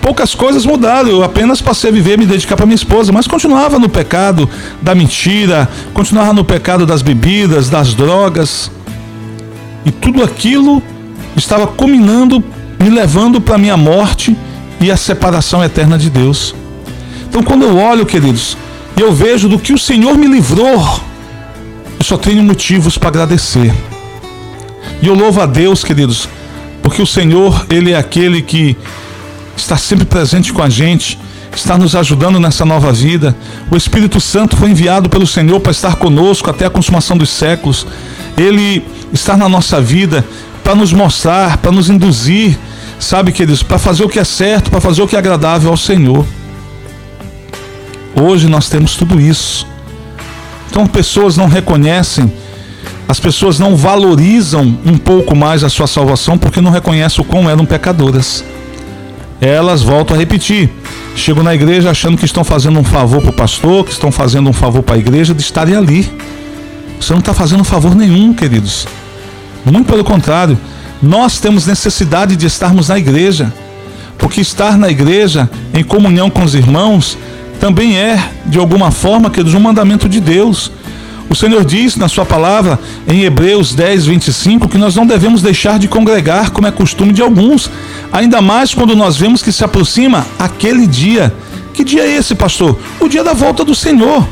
poucas 0.00 0.34
coisas 0.34 0.64
mudaram. 0.64 1.08
Eu 1.08 1.22
apenas 1.22 1.60
passei 1.60 1.90
a 1.90 1.92
viver, 1.92 2.18
me 2.18 2.26
dedicar 2.26 2.56
para 2.56 2.66
minha 2.66 2.74
esposa, 2.74 3.12
mas 3.12 3.26
continuava 3.26 3.78
no 3.78 3.88
pecado 3.88 4.48
da 4.82 4.94
mentira, 4.94 5.68
continuava 5.92 6.32
no 6.32 6.44
pecado 6.44 6.86
das 6.86 7.02
bebidas, 7.02 7.68
das 7.68 7.94
drogas. 7.94 8.70
E 9.84 9.90
tudo 9.90 10.22
aquilo 10.22 10.82
estava 11.36 11.66
culminando, 11.66 12.42
me 12.78 12.90
levando 12.90 13.40
para 13.40 13.56
minha 13.56 13.76
morte 13.76 14.36
e 14.80 14.90
a 14.90 14.96
separação 14.96 15.62
eterna 15.62 15.96
de 15.96 16.10
Deus. 16.10 16.54
Então, 17.28 17.42
quando 17.42 17.62
eu 17.64 17.76
olho, 17.76 18.04
queridos, 18.04 18.56
e 18.96 19.00
eu 19.00 19.12
vejo 19.12 19.48
do 19.48 19.58
que 19.58 19.72
o 19.72 19.78
Senhor 19.78 20.16
me 20.16 20.26
livrou, 20.26 21.00
eu 21.98 22.04
só 22.04 22.16
tenho 22.16 22.42
motivos 22.42 22.96
para 22.98 23.08
agradecer. 23.08 23.72
E 25.02 25.06
eu 25.06 25.14
louvo 25.14 25.40
a 25.40 25.46
Deus, 25.46 25.82
queridos, 25.82 26.28
porque 26.82 27.00
o 27.00 27.06
Senhor, 27.06 27.66
Ele 27.70 27.92
é 27.92 27.96
aquele 27.96 28.42
que 28.42 28.76
está 29.56 29.76
sempre 29.76 30.04
presente 30.04 30.52
com 30.52 30.62
a 30.62 30.68
gente, 30.68 31.18
está 31.54 31.76
nos 31.76 31.94
ajudando 31.94 32.38
nessa 32.38 32.64
nova 32.64 32.92
vida. 32.92 33.36
O 33.70 33.76
Espírito 33.76 34.20
Santo 34.20 34.56
foi 34.56 34.70
enviado 34.70 35.08
pelo 35.08 35.26
Senhor 35.26 35.60
para 35.60 35.72
estar 35.72 35.96
conosco 35.96 36.48
até 36.50 36.66
a 36.66 36.70
consumação 36.70 37.16
dos 37.16 37.30
séculos. 37.30 37.86
ele 38.36 38.84
está 39.12 39.36
na 39.36 39.48
nossa 39.48 39.80
vida 39.80 40.24
para 40.62 40.74
nos 40.74 40.92
mostrar, 40.92 41.58
para 41.58 41.72
nos 41.72 41.90
induzir, 41.90 42.58
sabe, 42.98 43.32
queridos, 43.32 43.62
para 43.62 43.78
fazer 43.78 44.04
o 44.04 44.08
que 44.08 44.18
é 44.18 44.24
certo, 44.24 44.70
para 44.70 44.80
fazer 44.80 45.02
o 45.02 45.08
que 45.08 45.16
é 45.16 45.18
agradável 45.18 45.70
ao 45.70 45.76
Senhor. 45.76 46.24
Hoje 48.14 48.48
nós 48.48 48.68
temos 48.68 48.96
tudo 48.96 49.20
isso. 49.20 49.66
Então 50.70 50.86
pessoas 50.86 51.36
não 51.36 51.48
reconhecem, 51.48 52.32
as 53.08 53.18
pessoas 53.18 53.58
não 53.58 53.74
valorizam 53.76 54.78
um 54.86 54.96
pouco 54.96 55.34
mais 55.34 55.64
a 55.64 55.68
sua 55.68 55.86
salvação 55.86 56.38
porque 56.38 56.60
não 56.60 56.70
reconhecem 56.70 57.20
o 57.20 57.24
quão 57.24 57.50
eram 57.50 57.66
pecadoras. 57.66 58.44
Elas 59.40 59.82
voltam 59.82 60.16
a 60.16 60.18
repetir. 60.18 60.70
Chegam 61.16 61.42
na 61.42 61.54
igreja 61.54 61.90
achando 61.90 62.16
que 62.16 62.24
estão 62.24 62.44
fazendo 62.44 62.78
um 62.78 62.84
favor 62.84 63.20
para 63.20 63.30
o 63.30 63.32
pastor, 63.32 63.84
que 63.84 63.90
estão 63.90 64.12
fazendo 64.12 64.48
um 64.48 64.52
favor 64.52 64.82
para 64.82 64.94
a 64.94 64.98
igreja 64.98 65.34
de 65.34 65.42
estarem 65.42 65.74
ali. 65.74 66.08
Você 67.00 67.12
não 67.12 67.20
está 67.20 67.34
fazendo 67.34 67.64
favor 67.64 67.94
nenhum, 67.94 68.32
queridos. 68.32 68.86
Muito 69.64 69.88
pelo 69.90 70.04
contrário, 70.04 70.58
nós 71.02 71.38
temos 71.40 71.66
necessidade 71.66 72.36
de 72.36 72.46
estarmos 72.46 72.88
na 72.88 72.98
igreja, 72.98 73.52
porque 74.18 74.40
estar 74.40 74.76
na 74.76 74.90
igreja, 74.90 75.48
em 75.74 75.82
comunhão 75.82 76.30
com 76.30 76.44
os 76.44 76.54
irmãos, 76.54 77.16
também 77.60 77.98
é, 77.98 78.18
de 78.46 78.58
alguma 78.58 78.90
forma, 78.90 79.28
queridos, 79.28 79.54
um 79.54 79.60
mandamento 79.60 80.08
de 80.08 80.18
Deus. 80.18 80.72
O 81.28 81.34
Senhor 81.34 81.64
diz 81.64 81.94
na 81.94 82.08
Sua 82.08 82.24
palavra, 82.24 82.80
em 83.06 83.22
Hebreus 83.22 83.74
10, 83.74 84.06
25, 84.06 84.68
que 84.68 84.78
nós 84.78 84.96
não 84.96 85.06
devemos 85.06 85.42
deixar 85.42 85.78
de 85.78 85.86
congregar, 85.86 86.50
como 86.50 86.66
é 86.66 86.72
costume 86.72 87.12
de 87.12 87.22
alguns, 87.22 87.70
ainda 88.10 88.40
mais 88.40 88.74
quando 88.74 88.96
nós 88.96 89.16
vemos 89.16 89.42
que 89.42 89.52
se 89.52 89.62
aproxima 89.62 90.26
aquele 90.38 90.86
dia. 90.86 91.32
Que 91.74 91.84
dia 91.84 92.02
é 92.02 92.16
esse, 92.16 92.34
pastor? 92.34 92.76
O 92.98 93.06
dia 93.06 93.22
da 93.22 93.34
volta 93.34 93.62
do 93.62 93.74
Senhor. 93.74 94.26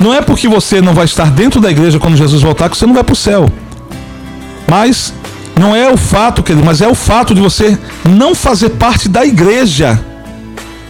Não 0.00 0.14
é 0.14 0.22
porque 0.22 0.46
você 0.46 0.80
não 0.80 0.94
vai 0.94 1.04
estar 1.04 1.30
dentro 1.30 1.60
da 1.60 1.70
igreja 1.70 1.98
quando 1.98 2.16
Jesus 2.16 2.40
voltar 2.40 2.70
que 2.70 2.76
você 2.76 2.86
não 2.86 2.94
vai 2.94 3.02
para 3.02 3.12
o 3.12 3.16
céu. 3.16 3.50
Mas 4.68 5.12
não 5.58 5.74
é 5.74 5.90
o 5.92 5.96
fato, 5.96 6.42
querido, 6.42 6.64
mas 6.64 6.80
é 6.80 6.86
o 6.86 6.94
fato 6.94 7.34
de 7.34 7.40
você 7.40 7.76
não 8.04 8.34
fazer 8.34 8.70
parte 8.70 9.08
da 9.08 9.26
igreja 9.26 10.07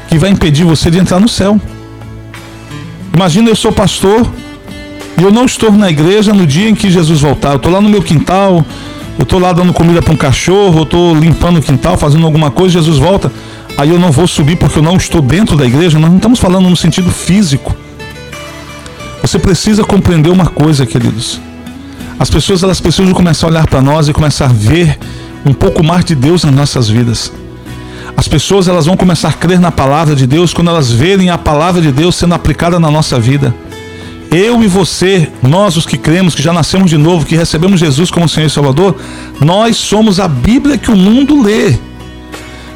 que 0.08 0.18
vai 0.18 0.30
impedir 0.30 0.64
você 0.64 0.90
de 0.90 0.98
entrar 0.98 1.20
no 1.20 1.28
céu. 1.28 1.60
Imagina 3.14 3.48
eu 3.48 3.56
sou 3.56 3.72
pastor 3.72 4.26
e 5.18 5.22
eu 5.22 5.30
não 5.30 5.44
estou 5.44 5.70
na 5.72 5.90
igreja 5.90 6.32
no 6.32 6.46
dia 6.46 6.68
em 6.68 6.74
que 6.74 6.90
Jesus 6.90 7.20
voltar. 7.20 7.50
Eu 7.50 7.56
estou 7.56 7.70
lá 7.70 7.80
no 7.80 7.88
meu 7.88 8.02
quintal, 8.02 8.64
eu 9.18 9.22
estou 9.22 9.38
lá 9.38 9.52
dando 9.52 9.72
comida 9.72 10.00
para 10.00 10.12
um 10.12 10.16
cachorro, 10.16 10.78
eu 10.78 10.82
estou 10.84 11.14
limpando 11.14 11.58
o 11.58 11.62
quintal, 11.62 11.98
fazendo 11.98 12.24
alguma 12.24 12.50
coisa, 12.50 12.74
Jesus 12.74 12.98
volta. 12.98 13.30
Aí 13.76 13.90
eu 13.90 13.98
não 13.98 14.10
vou 14.10 14.26
subir 14.26 14.56
porque 14.56 14.78
eu 14.78 14.82
não 14.82 14.96
estou 14.96 15.20
dentro 15.20 15.56
da 15.56 15.66
igreja. 15.66 15.98
Nós 15.98 16.10
não 16.10 16.16
estamos 16.16 16.38
falando 16.38 16.68
no 16.68 16.76
sentido 16.76 17.10
físico. 17.10 17.76
Você 19.20 19.38
precisa 19.38 19.84
compreender 19.84 20.30
uma 20.30 20.46
coisa, 20.46 20.86
queridos. 20.86 21.40
As 22.18 22.30
pessoas 22.30 22.62
elas 22.62 22.80
precisam 22.80 23.12
começar 23.12 23.46
a 23.46 23.50
olhar 23.50 23.66
para 23.66 23.80
nós 23.80 24.08
e 24.08 24.12
começar 24.12 24.46
a 24.46 24.52
ver 24.52 24.98
um 25.44 25.52
pouco 25.52 25.84
mais 25.84 26.04
de 26.04 26.14
Deus 26.14 26.44
nas 26.44 26.54
nossas 26.54 26.88
vidas. 26.88 27.32
As 28.18 28.26
pessoas 28.26 28.66
elas 28.66 28.86
vão 28.86 28.96
começar 28.96 29.28
a 29.28 29.32
crer 29.32 29.60
na 29.60 29.70
palavra 29.70 30.16
de 30.16 30.26
Deus 30.26 30.52
quando 30.52 30.68
elas 30.70 30.90
verem 30.90 31.30
a 31.30 31.38
palavra 31.38 31.80
de 31.80 31.92
Deus 31.92 32.16
sendo 32.16 32.34
aplicada 32.34 32.80
na 32.80 32.90
nossa 32.90 33.20
vida. 33.20 33.54
Eu 34.28 34.60
e 34.64 34.66
você, 34.66 35.30
nós 35.40 35.76
os 35.76 35.86
que 35.86 35.96
cremos, 35.96 36.34
que 36.34 36.42
já 36.42 36.52
nascemos 36.52 36.90
de 36.90 36.98
novo, 36.98 37.24
que 37.24 37.36
recebemos 37.36 37.78
Jesus 37.78 38.10
como 38.10 38.28
Senhor 38.28 38.48
e 38.48 38.50
Salvador, 38.50 38.96
nós 39.40 39.76
somos 39.76 40.18
a 40.18 40.26
Bíblia 40.26 40.76
que 40.76 40.90
o 40.90 40.96
mundo 40.96 41.40
lê. 41.40 41.76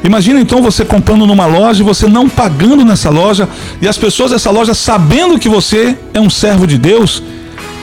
Imagina 0.01 0.39
então 0.39 0.61
você 0.61 0.85
comprando 0.85 1.27
numa 1.27 1.45
loja 1.45 1.81
e 1.81 1.85
você 1.85 2.07
não 2.07 2.29
pagando 2.29 2.85
nessa 2.85 3.09
loja 3.09 3.49
e 3.81 3.87
as 3.87 3.97
pessoas 3.97 4.31
dessa 4.31 4.49
loja 4.49 4.73
sabendo 4.73 5.37
que 5.37 5.49
você 5.49 5.97
é 6.13 6.21
um 6.21 6.29
servo 6.29 6.65
de 6.65 6.77
Deus 6.77 7.21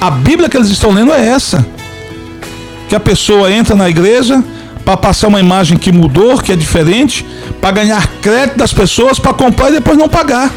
a 0.00 0.10
Bíblia 0.10 0.48
que 0.48 0.56
eles 0.56 0.70
estão 0.70 0.92
lendo 0.92 1.12
é 1.12 1.28
essa. 1.28 1.66
Que 2.88 2.94
a 2.94 3.00
pessoa 3.00 3.52
entra 3.52 3.76
na 3.76 3.90
igreja 3.90 4.42
para 4.84 4.96
passar 4.96 5.28
uma 5.28 5.40
imagem 5.40 5.76
que 5.76 5.92
mudou, 5.92 6.38
que 6.38 6.52
é 6.52 6.56
diferente, 6.56 7.24
para 7.60 7.70
ganhar 7.70 8.06
crédito 8.20 8.58
das 8.58 8.72
pessoas, 8.72 9.18
para 9.18 9.32
comprar 9.32 9.70
e 9.70 9.74
depois 9.74 9.96
não 9.96 10.08
pagar. 10.08 10.52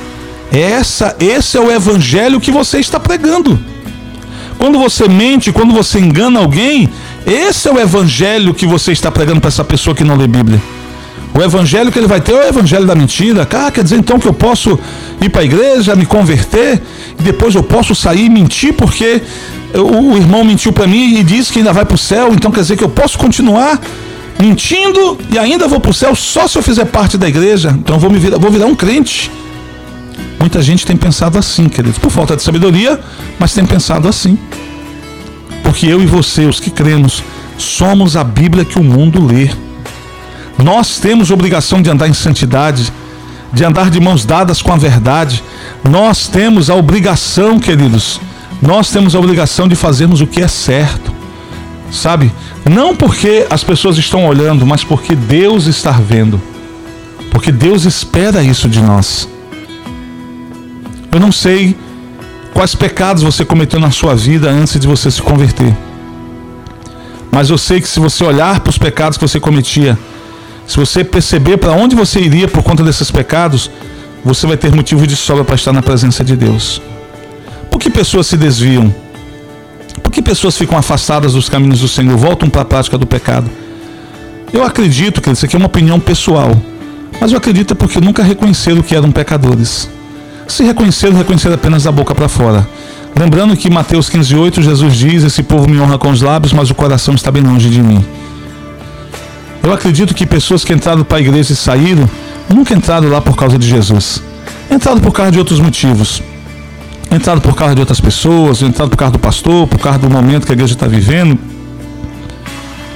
Essa, 0.51 1.15
esse 1.19 1.57
é 1.57 1.59
o 1.59 1.71
evangelho 1.71 2.39
que 2.39 2.51
você 2.51 2.79
está 2.79 2.99
pregando. 2.99 3.59
Quando 4.57 4.79
você 4.79 5.07
mente, 5.07 5.51
quando 5.51 5.73
você 5.73 5.99
engana 5.99 6.39
alguém, 6.39 6.89
esse 7.25 7.67
é 7.67 7.71
o 7.71 7.79
evangelho 7.79 8.53
que 8.53 8.65
você 8.65 8.91
está 8.91 9.11
pregando 9.11 9.41
para 9.41 9.47
essa 9.47 9.63
pessoa 9.63 9.95
que 9.95 10.03
não 10.03 10.15
lê 10.15 10.27
Bíblia. 10.27 10.61
O 11.35 11.41
evangelho 11.41 11.91
que 11.91 11.97
ele 11.97 12.07
vai 12.07 12.21
ter 12.21 12.33
é 12.33 12.45
o 12.45 12.47
evangelho 12.47 12.85
da 12.85 12.93
mentira. 12.93 13.47
Ah, 13.51 13.71
quer 13.71 13.83
dizer 13.83 13.97
então 13.97 14.19
que 14.19 14.27
eu 14.27 14.33
posso 14.33 14.79
ir 15.19 15.29
para 15.29 15.41
a 15.41 15.43
igreja, 15.43 15.95
me 15.95 16.05
converter, 16.05 16.81
e 17.19 17.23
depois 17.23 17.55
eu 17.55 17.63
posso 17.63 17.95
sair 17.95 18.25
e 18.25 18.29
mentir 18.29 18.73
porque 18.73 19.21
o, 19.73 20.15
irmão 20.15 20.43
mentiu 20.43 20.71
para 20.71 20.85
mim 20.85 21.17
e 21.17 21.23
disse 21.23 21.51
que 21.51 21.59
ainda 21.59 21.73
vai 21.73 21.85
para 21.85 21.95
o 21.95 21.97
céu, 21.97 22.29
então 22.31 22.51
quer 22.51 22.61
dizer 22.61 22.77
que 22.77 22.83
eu 22.83 22.89
posso 22.89 23.17
continuar 23.17 23.81
mentindo 24.39 25.17
e 25.29 25.37
ainda 25.37 25.67
vou 25.67 25.79
para 25.79 25.91
o 25.91 25.93
céu 25.93 26.15
só 26.15 26.47
se 26.47 26.57
eu 26.57 26.63
fizer 26.63 26.85
parte 26.85 27.17
da 27.17 27.27
igreja. 27.27 27.69
Então 27.77 27.99
vou, 27.99 28.09
me 28.09 28.19
virar, 28.19 28.37
vou 28.37 28.51
virar 28.51 28.65
um 28.65 28.75
crente. 28.75 29.31
Muita 30.39 30.61
gente 30.61 30.85
tem 30.85 30.97
pensado 30.97 31.37
assim, 31.37 31.69
queridos, 31.69 31.97
por 31.97 32.11
falta 32.11 32.35
de 32.35 32.43
sabedoria, 32.43 32.99
mas 33.39 33.53
tem 33.53 33.65
pensado 33.65 34.07
assim. 34.07 34.37
Porque 35.63 35.87
eu 35.87 36.01
e 36.01 36.05
você, 36.05 36.45
os 36.45 36.59
que 36.59 36.69
cremos, 36.69 37.23
somos 37.57 38.17
a 38.17 38.23
Bíblia 38.23 38.65
que 38.65 38.77
o 38.77 38.83
mundo 38.83 39.25
lê. 39.25 39.49
Nós 40.61 40.99
temos 40.99 41.31
obrigação 41.31 41.81
de 41.81 41.89
andar 41.89 42.07
em 42.07 42.13
santidade, 42.13 42.91
de 43.53 43.63
andar 43.63 43.89
de 43.89 43.99
mãos 43.99 44.25
dadas 44.25 44.61
com 44.61 44.73
a 44.73 44.77
verdade. 44.77 45.43
Nós 45.83 46.27
temos 46.27 46.69
a 46.69 46.75
obrigação, 46.75 47.59
queridos, 47.59 48.19
nós 48.61 48.89
temos 48.89 49.15
a 49.15 49.19
obrigação 49.19 49.67
de 49.67 49.75
fazermos 49.75 50.21
o 50.21 50.27
que 50.27 50.41
é 50.41 50.47
certo. 50.47 51.22
Sabe? 51.93 52.33
Não 52.65 52.95
porque 52.95 53.45
as 53.51 53.63
pessoas 53.63 53.97
estão 53.99 54.25
olhando, 54.25 54.65
mas 54.65 54.83
porque 54.83 55.15
Deus 55.15 55.67
está 55.67 55.91
vendo. 55.91 56.41
Porque 57.29 57.51
Deus 57.51 57.85
espera 57.85 58.43
isso 58.43 58.67
de 58.67 58.81
nós. 58.81 59.29
Eu 61.11 61.19
não 61.19 61.31
sei 61.31 61.77
quais 62.51 62.73
pecados 62.73 63.21
você 63.21 63.45
cometeu 63.45 63.79
na 63.79 63.91
sua 63.91 64.15
vida 64.15 64.49
antes 64.49 64.79
de 64.79 64.87
você 64.87 65.11
se 65.11 65.21
converter. 65.21 65.71
Mas 67.31 67.51
eu 67.51 67.59
sei 67.59 67.79
que 67.79 67.87
se 67.87 67.99
você 67.99 68.23
olhar 68.23 68.59
para 68.61 68.71
os 68.71 68.77
pecados 68.77 69.17
que 69.17 69.27
você 69.27 69.39
cometia, 69.39 69.97
se 70.65 70.77
você 70.77 71.03
perceber 71.03 71.57
para 71.57 71.73
onde 71.73 71.95
você 71.95 72.19
iria 72.19 72.47
por 72.47 72.63
conta 72.63 72.83
desses 72.83 73.11
pecados, 73.11 73.69
você 74.25 74.47
vai 74.47 74.57
ter 74.57 74.73
motivo 74.73 75.05
de 75.05 75.15
sobra 75.15 75.43
para 75.43 75.55
estar 75.55 75.73
na 75.73 75.81
presença 75.83 76.23
de 76.23 76.35
Deus. 76.35 76.81
Por 77.69 77.79
que 77.79 77.89
pessoas 77.89 78.25
se 78.25 78.37
desviam? 78.37 79.02
Que 80.13 80.21
pessoas 80.21 80.55
ficam 80.55 80.77
afastadas 80.77 81.33
dos 81.33 81.49
caminhos 81.49 81.79
do 81.79 81.87
Senhor, 81.87 82.15
voltam 82.15 82.47
para 82.47 82.61
a 82.61 82.65
prática 82.65 82.99
do 82.99 83.07
pecado? 83.07 83.49
Eu 84.53 84.63
acredito 84.63 85.19
que 85.19 85.31
isso 85.31 85.43
aqui 85.43 85.55
é 85.55 85.57
uma 85.57 85.65
opinião 85.65 85.99
pessoal, 85.99 86.55
mas 87.19 87.31
eu 87.31 87.37
acredito 87.39 87.75
porque 87.75 87.99
nunca 87.99 88.21
reconheceram 88.21 88.83
que 88.83 88.95
eram 88.95 89.11
pecadores. 89.11 89.89
Se 90.47 90.63
reconheceram, 90.63 91.15
reconheceram 91.15 91.55
apenas 91.55 91.85
da 91.85 91.91
boca 91.91 92.13
para 92.13 92.29
fora. 92.29 92.67
Lembrando 93.19 93.57
que 93.57 93.71
Mateus 93.71 94.07
15,8 94.07 94.61
Jesus 94.61 94.95
diz: 94.95 95.23
Esse 95.23 95.41
povo 95.41 95.67
me 95.67 95.79
honra 95.79 95.97
com 95.97 96.11
os 96.11 96.21
lábios, 96.21 96.53
mas 96.53 96.69
o 96.69 96.75
coração 96.75 97.15
está 97.15 97.31
bem 97.31 97.41
longe 97.41 97.67
de 97.67 97.81
mim. 97.81 98.05
Eu 99.63 99.73
acredito 99.73 100.13
que 100.13 100.27
pessoas 100.27 100.63
que 100.63 100.73
entraram 100.73 101.03
para 101.03 101.17
a 101.17 101.21
igreja 101.21 101.53
e 101.53 101.55
saíram, 101.55 102.07
nunca 102.47 102.75
entraram 102.75 103.09
lá 103.09 103.19
por 103.19 103.35
causa 103.35 103.57
de 103.57 103.67
Jesus. 103.67 104.21
Entraram 104.69 104.99
por 104.99 105.11
causa 105.11 105.31
de 105.31 105.39
outros 105.39 105.59
motivos. 105.59 106.21
Entraram 107.13 107.39
por 107.39 107.55
causa 107.55 107.75
de 107.75 107.81
outras 107.81 108.01
pessoas, 108.01 108.61
entraram 108.61 108.89
por 108.89 108.97
causa 108.97 109.11
do 109.11 109.19
pastor, 109.19 109.67
por 109.67 109.77
causa 109.79 109.99
do 109.99 110.09
momento 110.09 110.45
que 110.45 110.51
a 110.51 110.55
igreja 110.55 110.73
está 110.73 110.87
vivendo. 110.87 111.37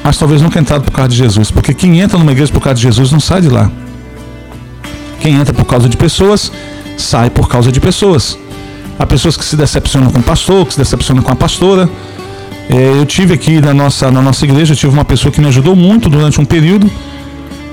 Mas 0.03 0.17
talvez 0.17 0.41
nunca 0.41 0.59
entraram 0.59 0.83
por 0.83 0.91
causa 0.91 1.09
de 1.09 1.17
Jesus. 1.17 1.51
Porque 1.51 1.73
quem 1.73 1.99
entra 1.99 2.17
numa 2.17 2.31
igreja 2.31 2.51
por 2.51 2.61
causa 2.61 2.75
de 2.75 2.81
Jesus 2.81 3.11
não 3.11 3.19
sai 3.19 3.41
de 3.41 3.49
lá. 3.49 3.69
Quem 5.19 5.35
entra 5.35 5.53
por 5.53 5.65
causa 5.65 5.87
de 5.87 5.95
pessoas, 5.95 6.51
sai 6.97 7.29
por 7.29 7.47
causa 7.47 7.71
de 7.71 7.79
pessoas. 7.79 8.39
Há 8.97 9.05
pessoas 9.05 9.37
que 9.37 9.45
se 9.45 9.55
decepcionam 9.55 10.09
com 10.09 10.19
o 10.19 10.23
pastor, 10.23 10.65
que 10.65 10.73
se 10.73 10.79
decepcionam 10.79 11.21
com 11.21 11.31
a 11.31 11.35
pastora, 11.35 11.87
é, 12.69 12.99
eu 12.99 13.05
tive 13.05 13.33
aqui 13.33 13.61
na 13.61 13.73
nossa, 13.73 14.11
na 14.11 14.21
nossa 14.21 14.43
igreja, 14.43 14.75
tive 14.75 14.91
uma 14.91 15.05
pessoa 15.05 15.31
que 15.31 15.39
me 15.39 15.47
ajudou 15.47 15.75
muito 15.75 16.09
durante 16.09 16.41
um 16.41 16.45
período. 16.45 16.89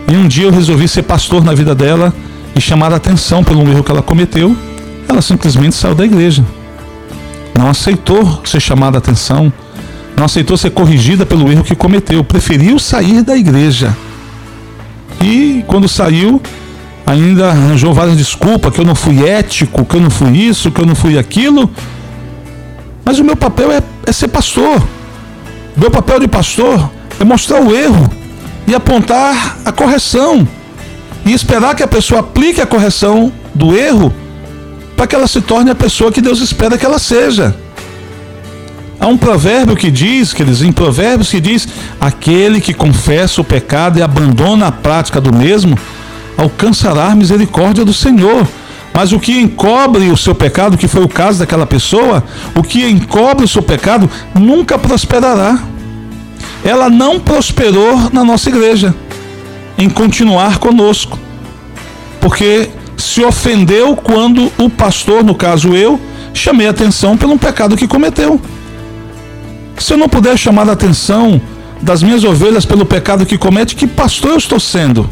E 0.07 0.17
um 0.17 0.29
dia 0.29 0.45
eu 0.45 0.51
resolvi 0.51 0.87
ser 0.87 1.03
pastor 1.03 1.43
na 1.43 1.55
vida 1.55 1.75
dela 1.75 2.13
e 2.55 2.61
chamar 2.61 2.93
a 2.93 2.97
atenção 2.97 3.43
pelo 3.43 3.69
erro 3.69 3.83
que 3.83 3.91
ela 3.91 4.03
cometeu. 4.03 4.57
Ela 5.09 5.23
simplesmente 5.23 5.75
saiu 5.75 5.95
da 5.95 6.05
igreja. 6.05 6.45
Não 7.57 7.69
aceitou 7.69 8.43
ser 8.45 8.61
chamada 8.61 8.97
a 8.97 9.01
atenção. 9.01 9.53
Não 10.17 10.25
aceitou 10.25 10.57
ser 10.57 10.71
corrigida 10.71 11.25
pelo 11.25 11.51
erro 11.51 11.65
que 11.65 11.75
cometeu. 11.75 12.23
Preferiu 12.25 12.79
sair 12.79 13.23
da 13.23 13.37
igreja. 13.37 13.97
E 15.23 15.65
quando 15.67 15.89
saiu, 15.89 16.41
ainda 17.07 17.51
arranjou 17.51 17.93
várias 17.95 18.17
desculpas, 18.17 18.73
que 18.73 18.81
eu 18.81 18.85
não 18.85 18.95
fui 18.95 19.27
ético, 19.27 19.85
que 19.85 19.97
eu 19.97 20.01
não 20.01 20.11
fui 20.11 20.31
isso, 20.37 20.71
que 20.71 20.81
eu 20.81 20.87
não 20.87 20.95
fui 20.95 21.19
aquilo. 21.19 21.71
Mas 23.05 23.19
o 23.19 23.25
meu 23.25 23.37
papel 23.37 23.71
é, 23.71 23.83
é 24.07 24.13
ser 24.13 24.29
pastor. 24.29 24.83
Meu 25.77 25.91
papel 25.91 26.21
de 26.21 26.29
pastor 26.29 26.91
é 27.19 27.25
mostrar 27.25 27.61
o 27.63 27.75
erro 27.75 28.11
e 28.67 28.75
apontar 28.75 29.59
a 29.65 29.73
correção. 29.73 30.47
E 31.27 31.33
esperar 31.33 31.75
que 31.75 31.83
a 31.83 31.89
pessoa 31.89 32.21
aplique 32.21 32.61
a 32.61 32.67
correção 32.67 33.33
do 33.55 33.77
erro 33.77 34.13
para 34.97 35.07
que 35.07 35.15
ela 35.15 35.27
se 35.27 35.41
torne 35.41 35.71
a 35.71 35.75
pessoa 35.75 36.13
que 36.13 36.21
Deus 36.21 36.41
espera 36.41 36.79
que 36.79 36.87
ela 36.87 36.99
seja. 36.99 37.55
Há 38.99 39.07
um 39.07 39.19
provérbio 39.19 39.77
que 39.77 39.91
diz, 39.91 40.33
que 40.33 40.43
eles 40.43 40.63
em 40.63 40.73
provérbios 40.73 41.31
que 41.31 41.41
diz: 41.41 41.69
aquele 42.01 42.61
que 42.61 42.73
confessa 42.73 43.41
o 43.41 43.45
pecado 43.45 43.99
e 43.99 44.03
abandona 44.03 44.69
a 44.69 44.73
prática 44.73 45.21
do 45.21 45.35
mesmo, 45.35 45.77
alcançará 46.37 47.09
a 47.09 47.15
misericórdia 47.15 47.85
do 47.85 47.93
Senhor. 47.93 48.47
Mas 48.95 49.11
o 49.11 49.19
que 49.19 49.41
encobre 49.41 50.09
o 50.09 50.17
seu 50.17 50.37
pecado, 50.37 50.79
que 50.79 50.87
foi 50.87 51.03
o 51.03 51.09
caso 51.09 51.41
daquela 51.41 51.67
pessoa, 51.67 52.23
o 52.55 52.63
que 52.63 52.89
encobre 52.89 53.45
o 53.45 53.49
seu 53.49 53.61
pecado 53.61 54.09
nunca 54.33 54.79
prosperará. 54.79 55.59
Ela 56.65 56.89
não 56.89 57.19
prosperou 57.19 58.09
na 58.13 58.25
nossa 58.25 58.49
igreja 58.49 58.95
em 59.77 59.91
continuar 59.91 60.59
conosco, 60.59 61.19
porque 62.21 62.71
se 63.15 63.23
ofendeu 63.23 63.95
quando 63.95 64.51
o 64.59 64.69
pastor, 64.69 65.23
no 65.23 65.37
caso 65.37 65.77
eu, 65.77 66.01
chamei 66.33 66.67
atenção 66.67 67.17
pelo 67.17 67.39
pecado 67.39 67.77
que 67.77 67.87
cometeu. 67.87 68.41
Se 69.79 69.93
eu 69.93 69.97
não 69.97 70.09
puder 70.09 70.37
chamar 70.37 70.69
a 70.69 70.73
atenção 70.73 71.41
das 71.81 72.03
minhas 72.03 72.25
ovelhas 72.25 72.67
pelo 72.67 72.85
pecado 72.85 73.25
que 73.25 73.39
comete, 73.39 73.77
que 73.77 73.87
pastor 73.87 74.33
eu 74.33 74.37
estou 74.37 74.59
sendo? 74.59 75.09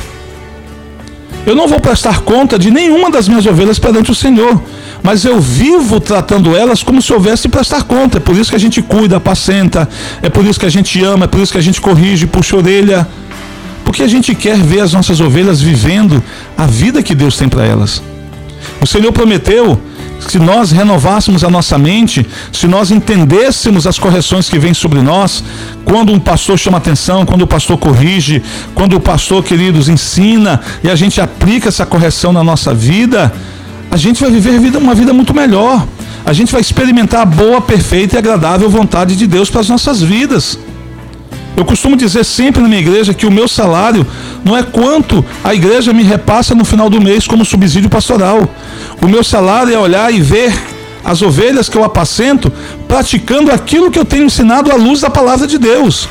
Eu 1.47 1.54
não 1.54 1.68
vou 1.68 1.78
prestar 1.78 2.23
conta 2.23 2.59
de 2.59 2.73
nenhuma 2.73 3.09
das 3.09 3.28
minhas 3.28 3.47
ovelhas 3.47 3.78
perante 3.78 4.11
o 4.11 4.16
Senhor, 4.16 4.61
mas 5.00 5.25
eu 5.25 5.40
vivo 5.40 6.00
tratando 6.00 6.56
elas 6.56 6.82
como 6.82 7.00
se 7.00 7.12
houvesse 7.12 7.49
prestar 7.49 7.85
conta. 7.85 8.18
É 8.18 8.21
por 8.21 8.37
isso 8.37 8.50
que 8.50 8.56
a 8.56 8.61
gente 8.61 8.82
cuida, 8.82 9.18
apacenta, 9.18 9.88
é 10.21 10.28
por 10.28 10.44
isso 10.44 10.59
que 10.59 10.66
a 10.66 10.71
gente 10.71 11.00
ama, 11.04 11.26
é 11.26 11.28
por 11.28 11.40
isso 11.40 11.52
que 11.52 11.59
a 11.59 11.62
gente 11.62 11.80
corrige, 11.80 12.26
puxa 12.26 12.56
a 12.56 12.59
orelha, 12.59 13.06
porque 13.85 14.03
a 14.03 14.09
gente 14.09 14.35
quer 14.35 14.57
ver 14.57 14.81
as 14.81 14.93
nossas 14.93 15.21
ovelhas 15.21 15.61
vivendo 15.61 16.23
a 16.57 16.67
vida 16.67 17.03
que 17.03 17.15
Deus 17.15 17.37
tem 17.37 17.49
para 17.49 17.65
elas. 17.65 18.03
O 18.81 18.87
Senhor 18.87 19.12
prometeu 19.12 19.81
se 20.29 20.39
nós 20.39 20.71
renovássemos 20.71 21.43
a 21.43 21.51
nossa 21.51 21.77
mente, 21.77 22.27
se 22.53 22.67
nós 22.67 22.91
entendêssemos 22.91 23.87
as 23.87 23.99
correções 23.99 24.49
que 24.49 24.59
vêm 24.59 24.73
sobre 24.73 25.01
nós, 25.03 25.43
quando 25.85 26.12
um 26.12 26.21
pastor 26.21 26.59
chama 26.59 26.79
atenção, 26.79 27.27
quando 27.27 27.43
o 27.43 27.47
pastor 27.47 27.77
corrige, 27.77 28.43
quando 28.75 28.97
o 28.97 29.01
pastor, 29.01 29.43
queridos, 29.43 29.89
ensina 29.89 30.61
e 30.83 30.89
a 30.89 30.95
gente 30.95 31.21
aplica 31.21 31.69
essa 31.69 31.85
correção 31.85 32.33
na 32.33 32.45
nossa 32.45 32.73
vida, 32.73 33.33
a 33.91 33.97
gente 33.97 34.21
vai 34.21 34.31
viver 34.31 34.77
uma 34.77 34.95
vida 34.95 35.12
muito 35.12 35.35
melhor. 35.35 35.87
A 36.25 36.33
gente 36.33 36.53
vai 36.53 36.61
experimentar 36.61 37.23
a 37.23 37.27
boa, 37.27 37.61
perfeita 37.61 38.15
e 38.15 38.19
agradável 38.19 38.71
vontade 38.71 39.17
de 39.17 39.27
Deus 39.27 39.51
para 39.51 39.61
as 39.61 39.69
nossas 39.69 40.01
vidas. 40.01 40.59
Eu 41.56 41.64
costumo 41.64 41.97
dizer 41.97 42.25
sempre 42.25 42.62
na 42.62 42.68
minha 42.68 42.80
igreja 42.80 43.12
que 43.12 43.26
o 43.26 43.30
meu 43.30 43.47
salário 43.47 44.06
não 44.44 44.56
é 44.56 44.62
quanto 44.62 45.25
a 45.44 45.54
igreja 45.54 45.92
me 45.92 46.02
repassa 46.02 46.54
no 46.54 46.64
final 46.64 46.88
do 46.88 47.00
mês 47.00 47.26
como 47.26 47.44
subsídio 47.44 47.90
pastoral. 47.90 48.49
O 49.02 49.06
meu 49.06 49.23
salário 49.23 49.75
é 49.75 49.78
olhar 49.78 50.12
e 50.12 50.21
ver 50.21 50.52
as 51.04 51.21
ovelhas 51.21 51.68
que 51.68 51.76
eu 51.76 51.85
apacento 51.85 52.50
praticando 52.88 53.50
aquilo 53.50 53.90
que 53.90 53.99
eu 53.99 54.04
tenho 54.04 54.25
ensinado 54.25 54.71
à 54.71 54.76
luz 54.76 55.00
da 55.00 55.11
palavra 55.11 55.47
de 55.47 55.59
Deus. 55.59 56.09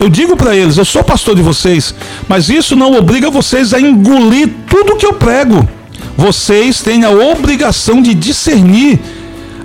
Eu 0.00 0.08
digo 0.08 0.36
para 0.36 0.54
eles, 0.54 0.76
eu 0.76 0.84
sou 0.84 1.02
pastor 1.02 1.34
de 1.34 1.42
vocês, 1.42 1.94
mas 2.28 2.48
isso 2.48 2.76
não 2.76 2.96
obriga 2.96 3.30
vocês 3.30 3.74
a 3.74 3.80
engolir 3.80 4.48
tudo 4.68 4.96
que 4.96 5.04
eu 5.04 5.14
prego. 5.14 5.68
Vocês 6.16 6.80
têm 6.80 7.04
a 7.04 7.10
obrigação 7.10 8.00
de 8.00 8.14
discernir 8.14 9.00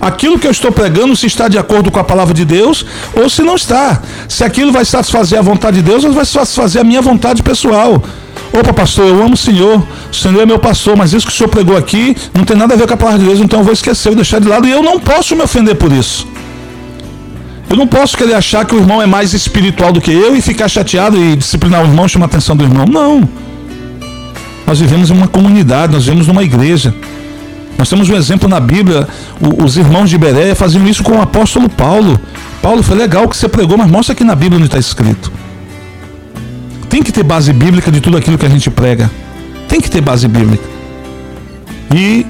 aquilo 0.07 0.38
que 0.38 0.45
eu 0.45 0.51
estou 0.51 0.72
pregando 0.72 1.15
se 1.15 1.27
está 1.27 1.48
de 1.48 1.57
acordo 1.57 1.89
com 1.89 2.00
a 2.00 2.03
palavra 2.03 2.33
de 2.33 2.43
Deus 2.43 2.86
ou 3.15 3.29
se 3.29 3.41
não 3.41 3.55
está. 3.55 4.01
Se 4.27 4.43
aquilo 4.43 4.72
vai 4.72 4.83
satisfazer 4.83 5.39
a 5.39 5.41
vontade 5.41 5.77
de 5.77 5.83
Deus 5.83 6.03
ou 6.03 6.12
vai 6.12 6.25
satisfazer 6.25 6.81
a 6.81 6.83
minha 6.83 7.01
vontade 7.01 7.41
pessoal. 7.41 8.03
Opa, 8.51 8.74
pastor, 8.74 9.07
eu 9.07 9.24
amo 9.24 9.33
o 9.33 9.38
Senhor, 9.38 9.81
o 10.12 10.15
Senhor 10.15 10.41
é 10.41 10.45
meu 10.45 10.60
pastor, 10.60 10.95
mas 10.95 11.13
isso 11.13 11.25
que 11.25 11.31
o 11.31 11.36
Senhor 11.36 11.50
pregou 11.50 11.77
aqui 11.77 12.15
não 12.33 12.43
tem 12.43 12.55
nada 12.57 12.74
a 12.74 12.77
ver 12.77 12.88
com 12.88 12.93
a 12.93 12.98
palavra 12.98 13.19
de 13.19 13.25
Deus, 13.25 13.39
então 13.39 13.60
eu 13.60 13.63
vou 13.63 13.74
esquecer, 13.74 14.10
vou 14.10 14.15
deixar 14.15 14.39
de 14.39 14.48
lado 14.48 14.67
e 14.67 14.72
eu 14.72 14.83
não 14.83 15.00
posso 15.00 15.36
me 15.36 15.41
ofender 15.41 15.75
por 15.75 15.91
isso. 15.91 16.27
Eu 17.69 17.77
não 17.77 17.88
posso 17.88 18.15
querer 18.15 18.36
achar 18.36 18.65
que 18.65 18.75
o 18.75 18.80
irmão 18.80 19.01
é 19.01 19.08
mais 19.08 19.34
espiritual 19.34 19.91
do 19.91 19.99
que 19.99 20.12
eu 20.12 20.36
e 20.36 20.41
ficar 20.41 20.67
chateado 20.67 21.17
e 21.17 21.36
disciplinar 21.36 21.82
o 21.82 21.88
irmão, 21.88 22.08
chamar 22.08 22.25
a 22.25 22.27
atenção 22.27 22.56
do 22.56 22.63
irmão. 22.63 22.86
Não. 22.86 23.27
Nós 24.67 24.80
vivemos 24.80 25.10
em 25.10 25.13
uma 25.13 25.27
comunidade, 25.27 25.91
nós 25.91 26.06
vivemos 26.06 26.27
numa 26.27 26.43
igreja. 26.43 26.93
Nós 27.77 27.89
temos 27.89 28.09
um 28.09 28.15
exemplo 28.15 28.47
na 28.47 28.59
Bíblia, 28.59 29.07
os 29.63 29.77
irmãos 29.77 30.09
de 30.09 30.17
Bereia 30.17 30.55
faziam 30.55 30.88
isso 30.88 31.03
com 31.03 31.13
o 31.13 31.21
apóstolo 31.21 31.69
Paulo. 31.69 32.19
Paulo, 32.62 32.83
foi 32.83 32.95
legal 32.95 33.27
que 33.27 33.36
você 33.36 33.49
pregou, 33.49 33.77
mas 33.77 33.89
mostra 33.89 34.13
aqui 34.13 34.23
na 34.23 34.36
Bíblia 34.36 34.57
onde 34.57 34.67
está 34.67 34.79
escrito. 34.79 35.31
Tem 36.89 37.01
que 37.01 37.12
ter 37.12 37.23
base 37.23 37.51
bíblica 37.51 37.91
de 37.91 37.99
tudo 37.99 38.17
aquilo 38.17 38.38
que 38.38 38.45
a 38.45 38.49
gente 38.49 38.69
prega. 38.69 39.09
Tem 39.67 39.81
que 39.81 39.89
ter 39.89 39.99
base 39.99 40.27
bíblica. 40.27 40.63
E 41.93 42.25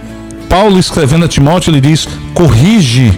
Paulo, 0.47 0.79
escrevendo 0.79 1.25
a 1.25 1.27
Timóteo, 1.27 1.71
ele 1.71 1.81
diz: 1.81 2.07
corrige 2.33 3.11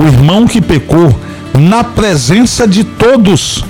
o 0.00 0.04
irmão 0.04 0.46
que 0.46 0.60
pecou 0.60 1.14
na 1.58 1.82
presença 1.82 2.68
de 2.68 2.84
todos, 2.84 3.64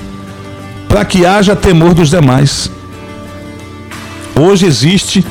para 0.89 1.05
que 1.05 1.25
haja 1.25 1.57
temor 1.57 1.95
dos 1.95 2.11
demais. 2.11 2.71
Hoje 4.35 4.67
existe 4.67 5.25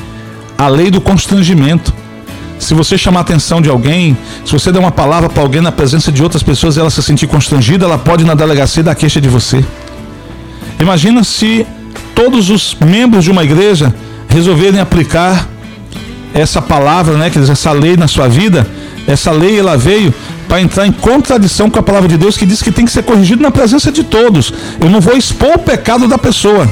a 0.58 0.68
lei 0.68 0.90
do 0.90 1.00
constrangimento. 1.00 1.94
Se 2.58 2.74
você 2.74 2.96
chamar 2.96 3.20
a 3.20 3.22
atenção 3.22 3.60
de 3.60 3.68
alguém, 3.68 4.16
se 4.44 4.52
você 4.52 4.72
der 4.72 4.78
uma 4.78 4.90
palavra 4.90 5.28
para 5.28 5.42
alguém 5.42 5.60
na 5.60 5.70
presença 5.70 6.10
de 6.10 6.22
outras 6.22 6.42
pessoas 6.42 6.76
e 6.76 6.80
ela 6.80 6.90
se 6.90 7.02
sentir 7.02 7.26
constrangida, 7.26 7.84
ela 7.84 7.98
pode 7.98 8.24
ir 8.24 8.26
na 8.26 8.34
delegacia 8.34 8.82
dar 8.82 8.94
queixa 8.94 9.20
de 9.20 9.28
você. 9.28 9.64
Imagina 10.80 11.22
se 11.22 11.66
todos 12.14 12.50
os 12.50 12.76
membros 12.80 13.24
de 13.24 13.30
uma 13.30 13.44
igreja 13.44 13.94
resolverem 14.28 14.80
aplicar 14.80 15.46
essa 16.34 16.60
palavra, 16.60 17.16
né, 17.16 17.30
essa 17.50 17.72
lei 17.72 17.96
na 17.96 18.08
sua 18.08 18.28
vida. 18.28 18.66
Essa 19.06 19.30
lei 19.30 19.58
ela 19.58 19.76
veio 19.76 20.12
para 20.48 20.60
entrar 20.60 20.86
em 20.86 20.92
contradição 20.92 21.70
com 21.70 21.78
a 21.78 21.82
palavra 21.82 22.08
de 22.08 22.16
Deus 22.16 22.36
que 22.36 22.44
diz 22.44 22.62
que 22.62 22.70
tem 22.70 22.84
que 22.84 22.90
ser 22.90 23.02
corrigido 23.02 23.42
na 23.42 23.50
presença 23.50 23.90
de 23.90 24.04
todos. 24.04 24.52
Eu 24.80 24.90
não 24.90 25.00
vou 25.00 25.16
expor 25.16 25.54
o 25.54 25.58
pecado 25.58 26.06
da 26.08 26.18
pessoa. 26.18 26.68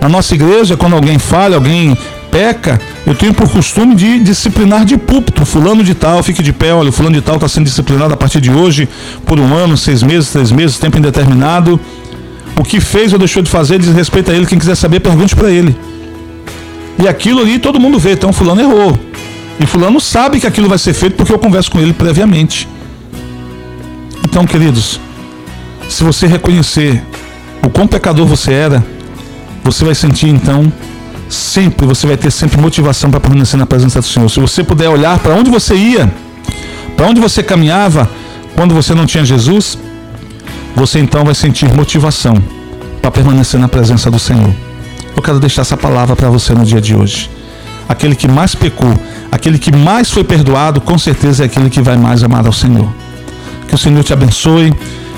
Na 0.00 0.08
nossa 0.08 0.34
igreja, 0.34 0.76
quando 0.76 0.94
alguém 0.94 1.18
falha, 1.18 1.56
alguém 1.56 1.96
peca, 2.30 2.80
eu 3.08 3.14
tenho 3.14 3.32
por 3.32 3.48
costume 3.48 3.94
de 3.94 4.18
disciplinar 4.18 4.84
de 4.84 4.98
púlpito. 4.98 5.46
Fulano 5.46 5.82
de 5.82 5.94
tal, 5.94 6.22
fique 6.22 6.42
de 6.42 6.52
pé, 6.52 6.74
olha, 6.74 6.92
fulano 6.92 7.16
de 7.16 7.22
tal 7.22 7.36
está 7.36 7.48
sendo 7.48 7.64
disciplinado 7.64 8.12
a 8.12 8.16
partir 8.18 8.38
de 8.38 8.50
hoje, 8.50 8.86
por 9.24 9.40
um 9.40 9.54
ano, 9.54 9.78
seis 9.78 10.02
meses, 10.02 10.30
três 10.30 10.52
meses, 10.52 10.78
tempo 10.78 10.98
indeterminado. 10.98 11.80
O 12.54 12.62
que 12.62 12.80
fez 12.80 13.14
ou 13.14 13.18
deixou 13.18 13.42
de 13.42 13.50
fazer 13.50 13.78
diz 13.78 13.94
respeito 13.94 14.30
a 14.30 14.34
ele. 14.34 14.44
Quem 14.44 14.58
quiser 14.58 14.74
saber, 14.74 15.00
pergunte 15.00 15.34
para 15.34 15.50
ele. 15.50 15.74
E 17.02 17.08
aquilo 17.08 17.40
ali 17.40 17.58
todo 17.58 17.80
mundo 17.80 17.98
vê, 17.98 18.12
então 18.12 18.30
fulano 18.30 18.60
errou. 18.60 18.98
E 19.58 19.64
fulano 19.64 19.98
sabe 20.00 20.38
que 20.38 20.46
aquilo 20.46 20.68
vai 20.68 20.78
ser 20.78 20.92
feito 20.92 21.16
porque 21.16 21.32
eu 21.32 21.38
converso 21.38 21.70
com 21.70 21.80
ele 21.80 21.94
previamente. 21.94 22.68
Então, 24.22 24.44
queridos, 24.44 25.00
se 25.88 26.04
você 26.04 26.26
reconhecer 26.26 27.02
o 27.64 27.70
quão 27.70 27.86
pecador 27.86 28.26
você 28.26 28.52
era, 28.52 28.84
você 29.64 29.82
vai 29.82 29.94
sentir 29.94 30.28
então 30.28 30.70
sempre, 31.28 31.86
você 31.86 32.06
vai 32.06 32.16
ter 32.16 32.30
sempre 32.30 32.60
motivação 32.60 33.10
para 33.10 33.20
permanecer 33.20 33.58
na 33.58 33.66
presença 33.66 34.00
do 34.00 34.06
Senhor. 34.06 34.28
Se 34.28 34.40
você 34.40 34.64
puder 34.64 34.88
olhar 34.88 35.18
para 35.18 35.34
onde 35.34 35.50
você 35.50 35.74
ia, 35.74 36.12
para 36.96 37.06
onde 37.06 37.20
você 37.20 37.42
caminhava 37.42 38.10
quando 38.54 38.74
você 38.74 38.94
não 38.94 39.06
tinha 39.06 39.24
Jesus, 39.24 39.78
você 40.74 40.98
então 40.98 41.24
vai 41.24 41.34
sentir 41.34 41.72
motivação 41.74 42.34
para 43.00 43.10
permanecer 43.10 43.60
na 43.60 43.68
presença 43.68 44.10
do 44.10 44.18
Senhor. 44.18 44.52
Eu 45.14 45.22
quero 45.22 45.38
deixar 45.40 45.62
essa 45.62 45.76
palavra 45.76 46.14
para 46.14 46.28
você 46.30 46.54
no 46.54 46.64
dia 46.64 46.80
de 46.80 46.94
hoje. 46.94 47.30
Aquele 47.88 48.14
que 48.14 48.28
mais 48.28 48.54
pecou, 48.54 48.94
aquele 49.32 49.58
que 49.58 49.74
mais 49.74 50.10
foi 50.10 50.22
perdoado, 50.22 50.80
com 50.80 50.98
certeza 50.98 51.44
é 51.44 51.46
aquele 51.46 51.70
que 51.70 51.80
vai 51.80 51.96
mais 51.96 52.22
amar 52.22 52.46
ao 52.46 52.52
Senhor. 52.52 52.88
Que 53.66 53.74
o 53.74 53.78
Senhor 53.78 54.02
te 54.04 54.12
abençoe, 54.12 54.72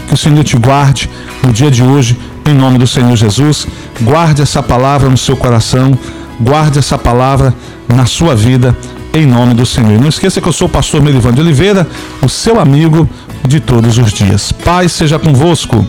que 0.08 0.14
o 0.14 0.16
Senhor 0.16 0.42
te 0.44 0.56
guarde 0.56 1.08
no 1.42 1.52
dia 1.52 1.70
de 1.70 1.82
hoje 1.82 2.16
em 2.50 2.54
nome 2.54 2.78
do 2.78 2.86
Senhor 2.86 3.14
Jesus. 3.16 3.66
Guarde 4.00 4.42
essa 4.42 4.62
palavra 4.62 5.08
no 5.08 5.16
seu 5.16 5.36
coração, 5.36 5.96
guarde 6.40 6.78
essa 6.78 6.98
palavra 6.98 7.54
na 7.88 8.06
sua 8.06 8.34
vida, 8.34 8.76
em 9.14 9.26
nome 9.26 9.54
do 9.54 9.64
Senhor. 9.64 10.00
Não 10.00 10.08
esqueça 10.08 10.40
que 10.40 10.48
eu 10.48 10.52
sou 10.52 10.68
o 10.68 10.70
pastor 10.70 11.02
Melivan 11.02 11.32
de 11.32 11.40
Oliveira, 11.40 11.86
o 12.22 12.28
seu 12.28 12.60
amigo 12.60 13.08
de 13.46 13.60
todos 13.60 13.98
os 13.98 14.12
dias. 14.12 14.52
Paz 14.52 14.92
seja 14.92 15.18
convosco. 15.18 15.84